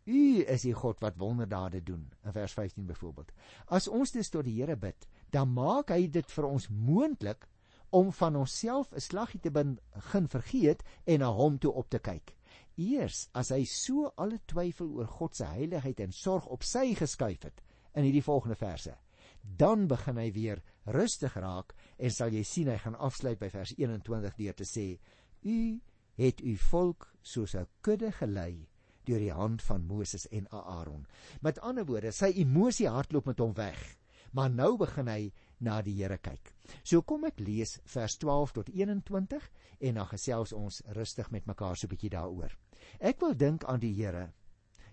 U 0.06 0.42
is 0.50 0.64
die 0.66 0.74
God 0.74 0.98
wat 1.02 1.18
wonderdade 1.18 1.78
doen 1.86 2.08
in 2.26 2.34
vers 2.34 2.52
15 2.58 2.86
byvoorbeeld. 2.86 3.30
As 3.70 3.86
ons 3.86 4.10
dus 4.10 4.30
tot 4.34 4.44
die 4.44 4.56
Here 4.58 4.74
bid, 4.76 5.06
dan 5.30 5.52
maak 5.54 5.92
hy 5.94 6.08
dit 6.10 6.26
vir 6.34 6.48
ons 6.48 6.66
moontlik 6.68 7.46
om 7.92 8.12
van 8.12 8.36
onsself 8.36 8.92
'n 8.92 9.00
slaggie 9.00 9.40
te 9.40 9.50
begin 9.50 10.28
vergeet 10.28 10.82
en 11.04 11.18
na 11.18 11.28
hom 11.32 11.58
toe 11.58 11.72
op 11.72 11.88
te 11.88 11.98
kyk. 11.98 12.34
Eers 12.76 13.28
as 13.32 13.48
hy 13.48 13.64
so 13.64 14.12
alle 14.16 14.40
twyfel 14.46 14.88
oor 14.96 15.06
God 15.06 15.36
se 15.36 15.44
heiligheid 15.44 16.00
en 16.00 16.12
sorg 16.12 16.46
op 16.46 16.62
sy 16.62 16.94
geskuif 16.94 17.42
het 17.42 17.62
in 17.94 18.04
hierdie 18.04 18.24
volgende 18.24 18.56
verse, 18.56 18.96
dan 19.42 19.86
begin 19.86 20.16
hy 20.16 20.32
weer 20.32 20.62
rustig 20.84 21.34
raak 21.34 21.74
en 21.98 22.10
sal 22.10 22.32
jy 22.32 22.42
sien 22.42 22.68
hy 22.68 22.78
gaan 22.78 22.96
afsluit 22.96 23.38
by 23.38 23.50
vers 23.50 23.74
21 23.76 24.36
deur 24.36 24.54
te 24.54 24.64
sê: 24.64 24.98
U 25.42 25.80
het 26.16 26.40
u 26.40 26.56
volk 26.56 27.12
soos 27.22 27.54
'n 27.54 27.66
kudde 27.80 28.12
gelei 28.12 28.68
deur 29.04 29.18
die 29.18 29.32
hand 29.32 29.62
van 29.62 29.86
Moses 29.86 30.28
en 30.28 30.48
Aaron. 30.50 31.06
Met 31.40 31.60
ander 31.60 31.84
woorde, 31.84 32.12
sy 32.12 32.32
emosie 32.36 32.88
hardloop 32.88 33.26
met 33.26 33.38
hom 33.38 33.54
weg. 33.54 33.96
Maar 34.32 34.50
nou 34.50 34.76
begin 34.76 35.08
hy 35.08 35.32
na 35.62 35.80
die 35.82 35.94
Here 35.94 36.18
kyk. 36.18 36.52
So 36.82 37.02
kom 37.02 37.24
ek 37.24 37.40
lees 37.40 37.78
vers 37.94 38.16
12 38.18 38.52
tot 38.52 38.68
21 38.68 39.48
en 39.80 39.94
dan 39.94 40.06
gesels 40.06 40.52
ons 40.52 40.82
rustig 40.98 41.30
met 41.30 41.46
mekaar 41.46 41.76
so 41.76 41.86
'n 41.86 41.90
bietjie 41.94 42.10
daaroor. 42.10 42.52
Ek 43.00 43.20
wil 43.20 43.34
dink 43.34 43.64
aan 43.64 43.80
die 43.80 43.94
Here, 43.94 44.32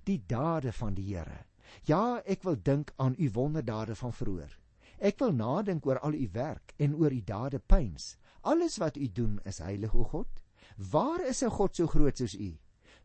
die 0.06 0.22
dade 0.28 0.72
van 0.72 0.94
die 0.94 1.16
Here. 1.16 1.46
Ja, 1.86 2.22
ek 2.26 2.44
wil 2.44 2.56
dink 2.56 2.94
aan 2.98 3.16
u 3.18 3.30
wonderdade 3.32 3.96
van 3.96 4.14
vroeër. 4.14 4.60
Ek 5.00 5.20
wil 5.20 5.32
nadink 5.32 5.86
oor 5.86 6.00
al 6.00 6.14
u 6.14 6.30
werk 6.34 6.74
en 6.78 6.96
oor 6.96 7.12
u 7.12 7.22
dade 7.24 7.60
pyns. 7.60 8.18
Alles 8.42 8.78
wat 8.78 8.98
u 8.98 9.08
doen 9.12 9.40
is 9.46 9.60
heilig 9.60 9.94
o 9.96 10.04
God. 10.04 10.44
Waar 10.78 11.26
is 11.26 11.44
'n 11.44 11.50
God 11.50 11.76
so 11.76 11.88
groot 11.88 12.18
soos 12.18 12.36
u? 12.36 12.58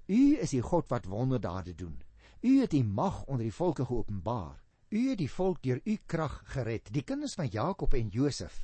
U 0.06 0.36
is 0.36 0.50
die 0.50 0.62
God 0.62 0.88
wat 0.88 1.06
wonderdade 1.06 1.74
doen. 1.74 2.02
U 2.40 2.60
het 2.60 2.70
die 2.70 2.84
mag 2.84 3.24
onder 3.24 3.42
die 3.42 3.52
volke 3.52 3.84
geopenbaar. 3.84 4.63
U 4.94 5.00
het 5.10 5.18
die 5.18 5.30
volk 5.30 5.58
deur 5.66 5.80
u 5.90 5.96
krag 6.06 6.36
gered, 6.54 6.86
die 6.94 7.02
kinders 7.02 7.32
van 7.34 7.48
Jakob 7.50 7.96
en 7.98 8.12
Josef. 8.14 8.60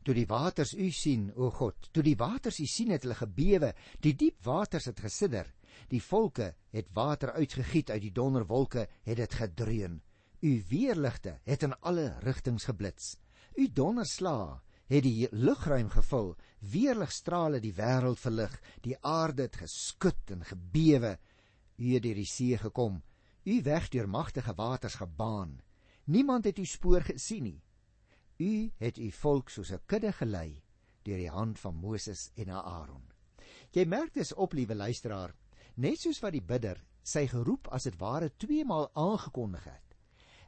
Toe 0.00 0.14
die 0.16 0.28
waters 0.28 0.72
u 0.72 0.86
sien, 0.96 1.26
o 1.36 1.50
God, 1.52 1.90
toe 1.92 2.02
die 2.06 2.16
waters 2.16 2.60
u 2.64 2.64
sien 2.66 2.94
het 2.94 3.04
hulle 3.04 3.16
gebewe, 3.18 3.74
die 4.00 4.14
diep 4.16 4.38
waters 4.46 4.88
het 4.88 5.02
gesidder. 5.04 5.50
Die 5.92 6.00
volke 6.00 6.54
het 6.72 6.88
water 6.96 7.34
uitgegiet 7.36 7.92
uit 7.92 8.00
die 8.06 8.14
donderwolke, 8.16 8.86
het 9.04 9.20
dit 9.20 9.36
gedreun. 9.42 10.00
U 10.40 10.52
weerligte 10.70 11.36
het 11.44 11.66
in 11.68 11.76
alle 11.84 12.14
rigtings 12.24 12.64
geblits. 12.64 13.18
U 13.60 13.68
donderslaa 13.68 14.62
het 14.88 15.04
die 15.04 15.28
lugruim 15.36 15.90
gevul, 15.92 16.32
weerligstrale 16.64 17.60
die 17.60 17.74
wêreld 17.76 18.24
verlig, 18.24 18.56
die 18.80 18.96
aarde 19.04 19.50
het 19.50 19.60
geskud 19.66 20.32
en 20.32 20.48
gebewe. 20.48 21.18
U 21.76 21.92
het 21.92 22.08
deur 22.08 22.22
die 22.22 22.30
see 22.30 22.56
gekom, 22.56 23.02
u 23.48 23.62
weg 23.62 23.88
deur 23.88 24.08
magtige 24.08 24.54
waters 24.54 24.94
gebaan. 24.94 25.60
Niemand 26.04 26.44
het 26.44 26.58
u 26.58 26.64
spoor 26.64 27.00
gesien 27.00 27.42
nie. 27.42 27.62
U 28.36 28.72
het 28.76 28.98
u 28.98 29.10
volk 29.10 29.48
soos 29.48 29.70
'n 29.72 29.80
kudde 29.86 30.12
gelei 30.12 30.62
deur 31.02 31.16
die 31.16 31.30
hand 31.30 31.58
van 31.58 31.74
Moses 31.74 32.30
en 32.34 32.50
Aaron. 32.50 33.12
Jy 33.70 33.84
merk 33.86 34.14
dis 34.14 34.34
op, 34.34 34.52
liewe 34.52 34.74
luisteraar, 34.74 35.34
net 35.74 36.00
soos 36.00 36.20
wat 36.20 36.32
die 36.32 36.42
bidder 36.42 36.84
sy 37.02 37.26
geroep 37.26 37.68
as 37.68 37.82
dit 37.82 37.96
ware 37.96 38.30
twee 38.36 38.64
maal 38.64 38.90
aangekondig 38.92 39.64
het. 39.64 39.96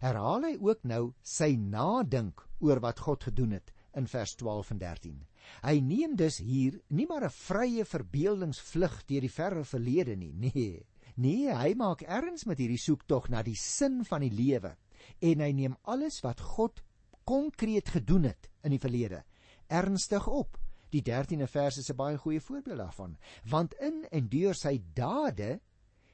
Herhaal 0.01 0.43
hy 0.43 0.57
ook 0.61 0.85
nou 0.85 1.15
sy 1.23 1.57
nadink 1.57 2.49
oor 2.59 2.81
wat 2.81 2.99
God 2.99 3.25
gedoen 3.25 3.51
het 3.51 3.73
in 3.95 4.07
vers 4.07 4.35
12 4.35 4.71
en 4.71 4.79
13. 4.79 5.27
Hy 5.63 5.81
neem 5.81 6.17
dus 6.17 6.39
hier 6.39 6.81
nie 6.89 7.07
maar 7.07 7.25
'n 7.25 7.31
vrye 7.31 7.85
verbeeldingsvlug 7.85 9.07
deur 9.07 9.21
die 9.21 9.37
verre 9.41 9.65
verlede 9.65 10.17
nie. 10.17 10.33
Nee. 10.33 10.87
Nee, 11.17 11.51
hy 11.55 11.75
maak 11.75 12.03
erns 12.03 12.45
met 12.47 12.59
hierdie 12.59 12.81
soektog 12.81 13.29
na 13.29 13.43
die 13.43 13.57
sin 13.57 14.05
van 14.05 14.21
die 14.21 14.33
lewe 14.35 14.77
en 15.21 15.41
hy 15.41 15.53
neem 15.53 15.77
alles 15.83 16.21
wat 16.23 16.41
God 16.41 16.83
konkreet 17.25 17.89
gedoen 17.89 18.25
het 18.31 18.51
in 18.65 18.71
die 18.71 18.83
verlede 18.83 19.25
ernstig 19.71 20.27
op. 20.27 20.59
Die 20.91 21.03
13de 21.07 21.47
vers 21.47 21.79
is 21.79 21.91
'n 21.91 21.97
baie 21.97 22.19
goeie 22.19 22.41
voorbeeld 22.41 22.79
daarvan, 22.79 23.17
want 23.45 23.75
in 23.75 24.07
en 24.11 24.29
deur 24.29 24.55
sy 24.55 24.83
dade 24.95 25.61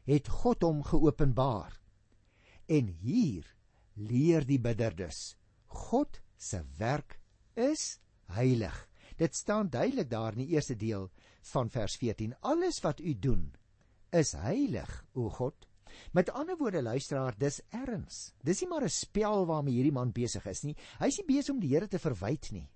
het 0.05 0.29
God 0.29 0.63
hom 0.63 0.83
geopenbaar. 0.83 1.81
En 2.69 2.87
hier 2.87 3.55
leer 3.95 4.47
die 4.47 4.61
bidder 4.61 4.97
dus 4.97 5.37
God 5.67 6.21
se 6.37 6.63
werk 6.79 7.21
is 7.55 7.99
heilig. 8.27 8.89
Dit 9.17 9.35
staan 9.35 9.71
duidelik 9.71 10.11
daar 10.11 10.33
in 10.33 10.47
die 10.47 10.55
eerste 10.55 10.77
deel 10.77 11.11
van 11.41 11.71
vers 11.71 11.97
14. 11.97 12.35
Alles 12.41 12.81
wat 12.81 13.01
u 13.01 13.19
doen 13.19 13.55
is 14.13 14.33
heilig, 14.33 15.05
o 15.15 15.31
God. 15.31 15.67
Met 16.13 16.31
ander 16.31 16.57
woorde 16.57 16.83
luisteraar, 16.83 17.35
dis 17.39 17.61
erns. 17.71 18.35
Dis 18.45 18.61
nie 18.61 18.69
maar 18.69 18.85
'n 18.85 18.89
spel 18.89 19.47
waarmee 19.47 19.75
hierdie 19.75 19.93
man 19.93 20.13
besig 20.13 20.47
is 20.47 20.63
nie. 20.63 20.77
Hy's 20.99 21.19
nie 21.19 21.27
besig 21.27 21.55
om 21.55 21.61
die 21.61 21.69
Here 21.69 21.89
te 21.89 21.99
verwyd 21.99 22.53
nie. 22.53 22.69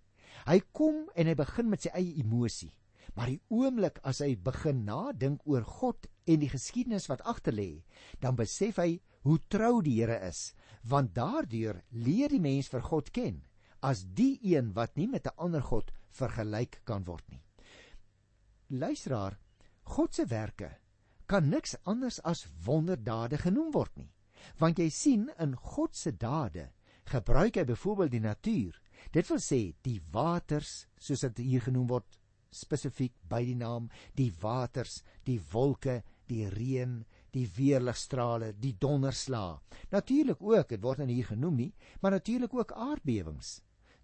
Hy 0.46 0.60
kom 0.72 1.08
en 1.14 1.26
hy 1.26 1.34
begin 1.34 1.68
met 1.68 1.82
sy 1.82 1.90
eie 1.94 2.14
emosie. 2.16 2.72
Maar 3.14 3.26
die 3.26 3.42
oomblik 3.48 3.98
as 4.02 4.20
hy 4.20 4.36
begin 4.36 4.84
nadink 4.84 5.40
oor 5.44 5.64
God 5.64 6.06
en 6.26 6.40
die 6.40 6.48
geskiedenis 6.48 7.08
wat 7.08 7.22
agter 7.22 7.52
lê, 7.52 7.82
dan 8.20 8.36
besef 8.36 8.76
hy 8.76 9.00
hoe 9.22 9.38
trou 9.48 9.82
die 9.82 10.00
Here 10.00 10.28
is, 10.28 10.54
want 10.82 11.14
daardeur 11.14 11.82
leer 11.90 12.28
die 12.28 12.40
mens 12.40 12.68
vir 12.68 12.80
God 12.80 13.10
ken 13.10 13.42
as 13.80 14.04
die 14.04 14.38
een 14.44 14.72
wat 14.76 14.96
nie 14.96 15.08
met 15.08 15.26
'n 15.26 15.36
ander 15.36 15.62
god 15.62 15.92
vergelyk 16.10 16.80
kan 16.84 17.04
word 17.04 17.24
nie. 17.30 17.42
Luisteraar, 18.68 19.38
God 19.84 20.14
se 20.14 20.26
werke 20.26 20.78
kan 21.30 21.46
niks 21.46 21.76
anders 21.86 22.18
as 22.26 22.46
wonderdade 22.66 23.38
genoem 23.38 23.70
word 23.74 23.92
nie. 24.00 24.10
Want 24.58 24.80
jy 24.82 24.88
sien 24.90 25.28
in 25.38 25.54
God 25.54 25.94
se 25.94 26.10
dade 26.16 26.70
gebruik 27.10 27.58
hy 27.58 27.66
byvoorbeeld 27.68 28.14
die 28.14 28.24
natuur. 28.24 28.74
Dit 29.14 29.30
wil 29.30 29.40
sê 29.42 29.60
die 29.86 30.00
waters 30.14 30.86
soos 30.98 31.22
dit 31.28 31.44
hier 31.46 31.62
genoem 31.64 31.88
word 31.90 32.18
spesifiek 32.50 33.14
by 33.30 33.44
die 33.46 33.56
naam 33.58 33.88
die 34.18 34.30
waters, 34.42 35.00
die 35.26 35.38
wolke, 35.52 36.00
die 36.30 36.48
reën, 36.50 37.00
die 37.34 37.46
weerligstrale, 37.56 38.52
die 38.58 38.74
donderslae. 38.78 39.58
Natuurlik 39.94 40.42
ook, 40.42 40.68
dit 40.74 40.82
word 40.82 41.02
nie 41.04 41.20
hier 41.20 41.30
genoem 41.30 41.58
nie, 41.62 41.72
maar 42.02 42.16
natuurlik 42.16 42.54
ook 42.54 42.74
aardbewings. 42.74 43.60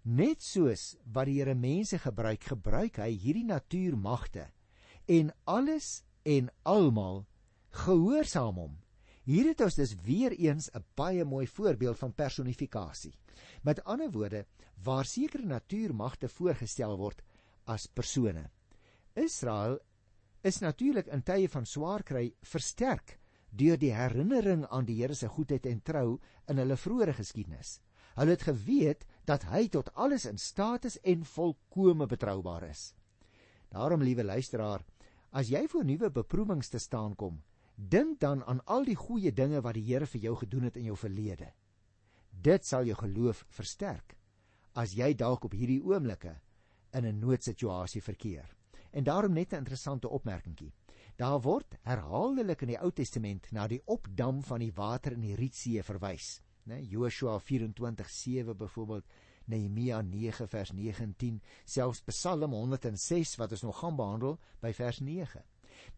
Net 0.07 0.43
soos 0.43 0.93
wat 1.11 1.27
die 1.27 1.41
Here 1.41 1.55
mense 1.55 1.99
gebruik, 1.99 2.47
gebruik 2.47 3.01
hy 3.03 3.11
hierdie 3.19 3.47
natuurmagte 3.47 4.47
en 5.07 5.31
alles 5.47 6.03
en 6.27 6.49
almal 6.67 7.23
gehoorsaam 7.85 8.59
hom. 8.59 8.75
Hier 9.27 9.47
het 9.49 9.61
ons 9.63 9.75
dus 9.75 9.95
weer 10.03 10.31
eens 10.35 10.69
'n 10.73 10.83
baie 10.95 11.25
mooi 11.25 11.47
voorbeeld 11.47 11.97
van 11.97 12.13
personifikasie. 12.13 13.13
Met 13.63 13.83
ander 13.83 14.11
woorde, 14.11 14.45
waar 14.83 15.05
sekere 15.05 15.45
natuurmagte 15.45 16.29
voorgestel 16.29 16.97
word 16.97 17.21
as 17.65 17.85
persone. 17.85 18.49
Israel 19.13 19.79
is 20.41 20.59
natuurlik 20.59 21.07
in 21.07 21.23
tye 21.23 21.49
van 21.49 21.65
swaar 21.65 22.03
kry 22.03 22.35
versterk 22.41 23.19
deur 23.49 23.77
die 23.77 23.93
herinnering 23.93 24.65
aan 24.67 24.85
die 24.85 25.01
Here 25.01 25.13
se 25.13 25.27
goedheid 25.27 25.65
en 25.65 25.81
trou 25.81 26.19
in 26.47 26.57
hulle 26.57 26.77
vroeë 26.77 27.13
geskiedenis. 27.13 27.79
Hulle 28.15 28.31
het 28.31 28.41
geweet 28.41 29.05
dat 29.25 29.43
hy 29.43 29.67
tot 29.67 29.93
alles 29.93 30.25
in 30.25 30.37
staat 30.37 30.85
is 30.85 30.99
en 31.03 31.25
volkome 31.25 32.05
betroubaar 32.05 32.69
is. 32.69 32.93
Daarom, 33.69 34.01
liewe 34.01 34.23
luisteraar, 34.23 34.83
as 35.31 35.49
jy 35.49 35.67
voor 35.67 35.85
nuwe 35.85 36.09
beproewings 36.09 36.69
te 36.69 36.79
staan 36.79 37.15
kom, 37.15 37.41
dink 37.75 38.19
dan 38.19 38.43
aan 38.43 38.61
al 38.65 38.85
die 38.85 38.95
goeie 38.95 39.31
dinge 39.31 39.61
wat 39.61 39.75
die 39.75 39.85
Here 39.85 40.05
vir 40.05 40.21
jou 40.21 40.35
gedoen 40.35 40.63
het 40.63 40.77
in 40.77 40.83
jou 40.89 40.97
verlede. 40.97 41.53
Dit 42.31 42.65
sal 42.65 42.85
jou 42.85 42.95
geloof 42.95 43.45
versterk 43.49 44.15
as 44.77 44.93
jy 44.93 45.13
dalk 45.17 45.45
op 45.45 45.55
hierdie 45.57 45.81
oomblikke 45.81 46.35
in 46.93 47.05
'n 47.05 47.19
noodsituasie 47.19 48.01
verkeer. 48.01 48.55
En 48.91 49.03
daarom 49.03 49.33
net 49.33 49.53
'n 49.53 49.57
interessante 49.57 50.09
opmerkingie. 50.09 50.73
Daar 51.15 51.41
word 51.41 51.77
herhaaldelik 51.81 52.61
in 52.61 52.67
die 52.67 52.79
Ou 52.79 52.91
Testament 52.91 53.51
na 53.51 53.67
die 53.67 53.81
opdam 53.85 54.43
van 54.43 54.59
die 54.59 54.73
water 54.73 55.11
in 55.11 55.21
die 55.21 55.35
Rietsee 55.35 55.83
verwys 55.83 56.41
né 56.67 56.81
Joshua 56.83 57.39
24:7 57.39 58.57
byvoorbeeld 58.57 59.05
Nehemia 59.47 60.01
9 60.01 60.47
vers 60.47 60.71
19 60.71 61.41
selfs 61.65 62.03
Psalm 62.07 62.53
106 62.53 63.35
wat 63.41 63.51
ons 63.57 63.67
nog 63.67 63.79
gaan 63.79 63.95
behandel 63.99 64.39
by 64.61 64.73
vers 64.75 64.99
9 64.99 65.43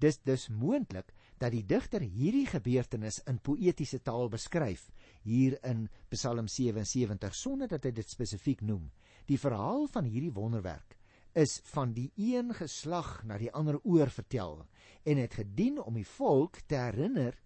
Dis 0.04 0.20
dis 0.28 0.48
moontlik 0.50 1.14
dat 1.40 1.54
die 1.56 1.64
digter 1.66 2.04
hierdie 2.04 2.46
gebeurtenis 2.50 3.20
in 3.32 3.40
poëtiese 3.44 4.02
taal 4.04 4.30
beskryf 4.32 4.90
hier 5.24 5.58
in 5.68 5.88
Psalm 6.14 6.48
77 6.52 7.36
sonder 7.36 7.72
dat 7.72 7.88
hy 7.88 7.94
dit 7.96 8.10
spesifiek 8.10 8.62
noem. 8.62 8.90
Die 9.28 9.40
verhaal 9.40 9.88
van 9.94 10.10
hierdie 10.10 10.34
wonderwerk 10.36 10.98
is 11.38 11.60
van 11.72 11.94
die 11.94 12.10
een 12.18 12.52
geslag 12.58 13.22
na 13.24 13.38
die 13.38 13.52
ander 13.54 13.78
oor 13.84 14.10
vertel 14.12 14.66
en 15.06 15.22
het 15.22 15.38
gedien 15.40 15.80
om 15.80 16.00
die 16.00 16.08
volk 16.18 16.60
te 16.68 16.80
herinner 16.80 17.38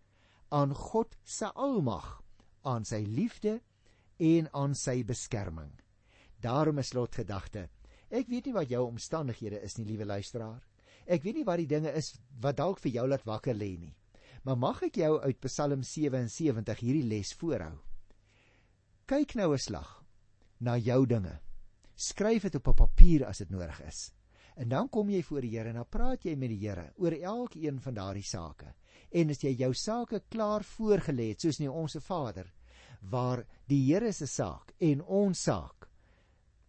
aan 0.49 0.73
God 0.73 1.17
se 1.23 1.51
almag 1.51 2.21
aan 2.63 2.85
sy 2.87 3.03
liefde 3.03 3.59
en 4.17 4.47
aan 4.53 4.75
sy 4.77 5.01
beskerming. 5.03 5.82
Daarom 6.43 6.81
is 6.81 6.91
slotgedagte. 6.91 7.69
Ek 8.11 8.27
weet 8.27 8.49
nie 8.49 8.55
wat 8.55 8.69
jou 8.69 8.83
omstandighede 8.85 9.61
is 9.63 9.77
nie, 9.77 9.87
liewe 9.87 10.05
luisteraar. 10.05 10.61
Ek 11.07 11.23
weet 11.23 11.39
nie 11.39 11.47
wat 11.47 11.61
die 11.61 11.69
dinge 11.71 11.91
is 11.95 12.13
wat 12.43 12.59
dalk 12.59 12.81
vir 12.83 12.91
jou 12.97 13.05
laat 13.07 13.23
wakker 13.27 13.55
lê 13.55 13.73
nie. 13.79 13.93
Maar 14.43 14.59
mag 14.59 14.81
ek 14.89 14.99
jou 14.99 15.13
uit 15.23 15.39
Psalm 15.47 15.83
77 15.87 16.83
hierdie 16.83 17.07
les 17.07 17.31
voorhou? 17.39 17.77
Kyk 19.07 19.35
nou 19.39 19.53
'n 19.53 19.57
slag 19.57 20.03
na 20.59 20.77
jou 20.77 21.05
dinge. 21.05 21.39
Skryf 21.95 22.43
dit 22.43 22.55
op 22.55 22.67
'n 22.67 22.75
papier 22.75 23.25
as 23.25 23.37
dit 23.37 23.49
nodig 23.49 23.81
is. 23.87 24.11
En 24.55 24.69
dan 24.69 24.89
kom 24.89 25.09
jy 25.09 25.23
voor 25.23 25.41
die 25.41 25.57
Here 25.57 25.69
en 25.69 25.75
dan 25.75 25.89
praat 25.89 26.25
jy 26.25 26.35
met 26.35 26.49
die 26.49 26.67
Here 26.67 26.93
oor 26.97 27.11
elkeen 27.11 27.79
van 27.81 27.93
daardie 27.93 28.23
sake 28.23 28.73
en 29.11 29.29
as 29.29 29.41
jy 29.43 29.55
jou 29.57 29.73
sake 29.73 30.23
klaar 30.29 30.63
voorgelê 30.63 31.29
het 31.29 31.41
soos 31.41 31.59
nie 31.59 31.69
ons 31.69 31.91
se 31.91 31.99
Vader 31.99 32.51
waar 33.01 33.45
die 33.67 33.81
Here 33.85 34.11
se 34.13 34.27
saak 34.27 34.73
en 34.79 35.01
ons 35.01 35.43
saak 35.43 35.89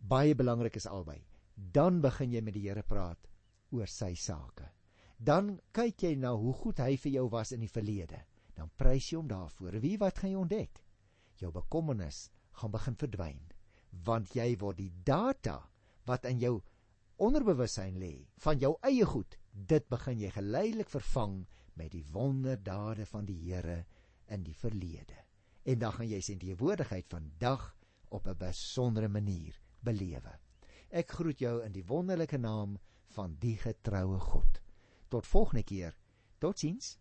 baie 0.09 0.35
belangrik 0.35 0.77
is 0.77 0.87
albei 0.87 1.21
dan 1.55 2.01
begin 2.01 2.33
jy 2.33 2.40
met 2.43 2.55
die 2.55 2.69
Here 2.69 2.83
praat 2.83 3.29
oor 3.71 3.87
sy 3.90 4.14
sake 4.14 4.71
dan 5.19 5.59
kyk 5.73 6.03
jy 6.03 6.14
na 6.19 6.35
hoe 6.37 6.53
goed 6.53 6.81
hy 6.83 6.97
vir 7.01 7.12
jou 7.17 7.29
was 7.33 7.53
in 7.55 7.62
die 7.64 7.71
verlede. 7.71 8.21
Dan 8.55 8.71
prys 8.79 9.11
jy 9.11 9.19
hom 9.19 9.31
daarvoor. 9.31 9.79
Wie 9.83 9.97
wat 9.99 10.19
gaan 10.21 10.35
jy 10.35 10.40
ontdek? 10.40 10.83
Jou 11.40 11.51
bekommernis 11.55 12.29
gaan 12.61 12.71
begin 12.75 12.99
verdwyn, 12.99 13.40
want 14.07 14.35
jy 14.37 14.55
word 14.59 14.79
die 14.79 14.93
data 15.07 15.59
wat 16.07 16.27
in 16.31 16.38
jou 16.43 16.55
onderbewussyn 17.25 17.97
lê 17.99 18.27
van 18.45 18.61
jou 18.61 18.75
eie 18.87 19.07
goed, 19.07 19.38
dit 19.53 19.88
begin 19.90 20.21
jy 20.21 20.31
geleidelik 20.35 20.90
vervang 20.90 21.40
met 21.79 21.90
die 21.95 22.05
wonderdade 22.14 23.07
van 23.11 23.27
die 23.27 23.38
Here 23.49 23.85
in 24.31 24.45
die 24.47 24.55
verlede. 24.55 25.19
En 25.64 25.81
dan 25.81 25.97
gaan 25.97 26.11
jy 26.11 26.21
sien 26.23 26.38
die 26.38 26.55
woordigheid 26.59 27.09
van 27.11 27.33
dag 27.38 27.73
op 28.11 28.29
'n 28.29 28.38
besondere 28.38 29.09
manier 29.09 29.59
belewe. 29.85 30.35
Ek 30.94 31.14
groet 31.18 31.40
jou 31.42 31.55
in 31.64 31.73
die 31.75 31.85
wonderlike 31.88 32.38
naam 32.38 32.77
van 33.16 33.37
die 33.42 33.57
getroue 33.61 34.18
God. 34.23 34.61
Tot 35.11 35.27
volgende 35.27 35.64
keer. 35.66 35.97
Totsiens. 36.42 36.92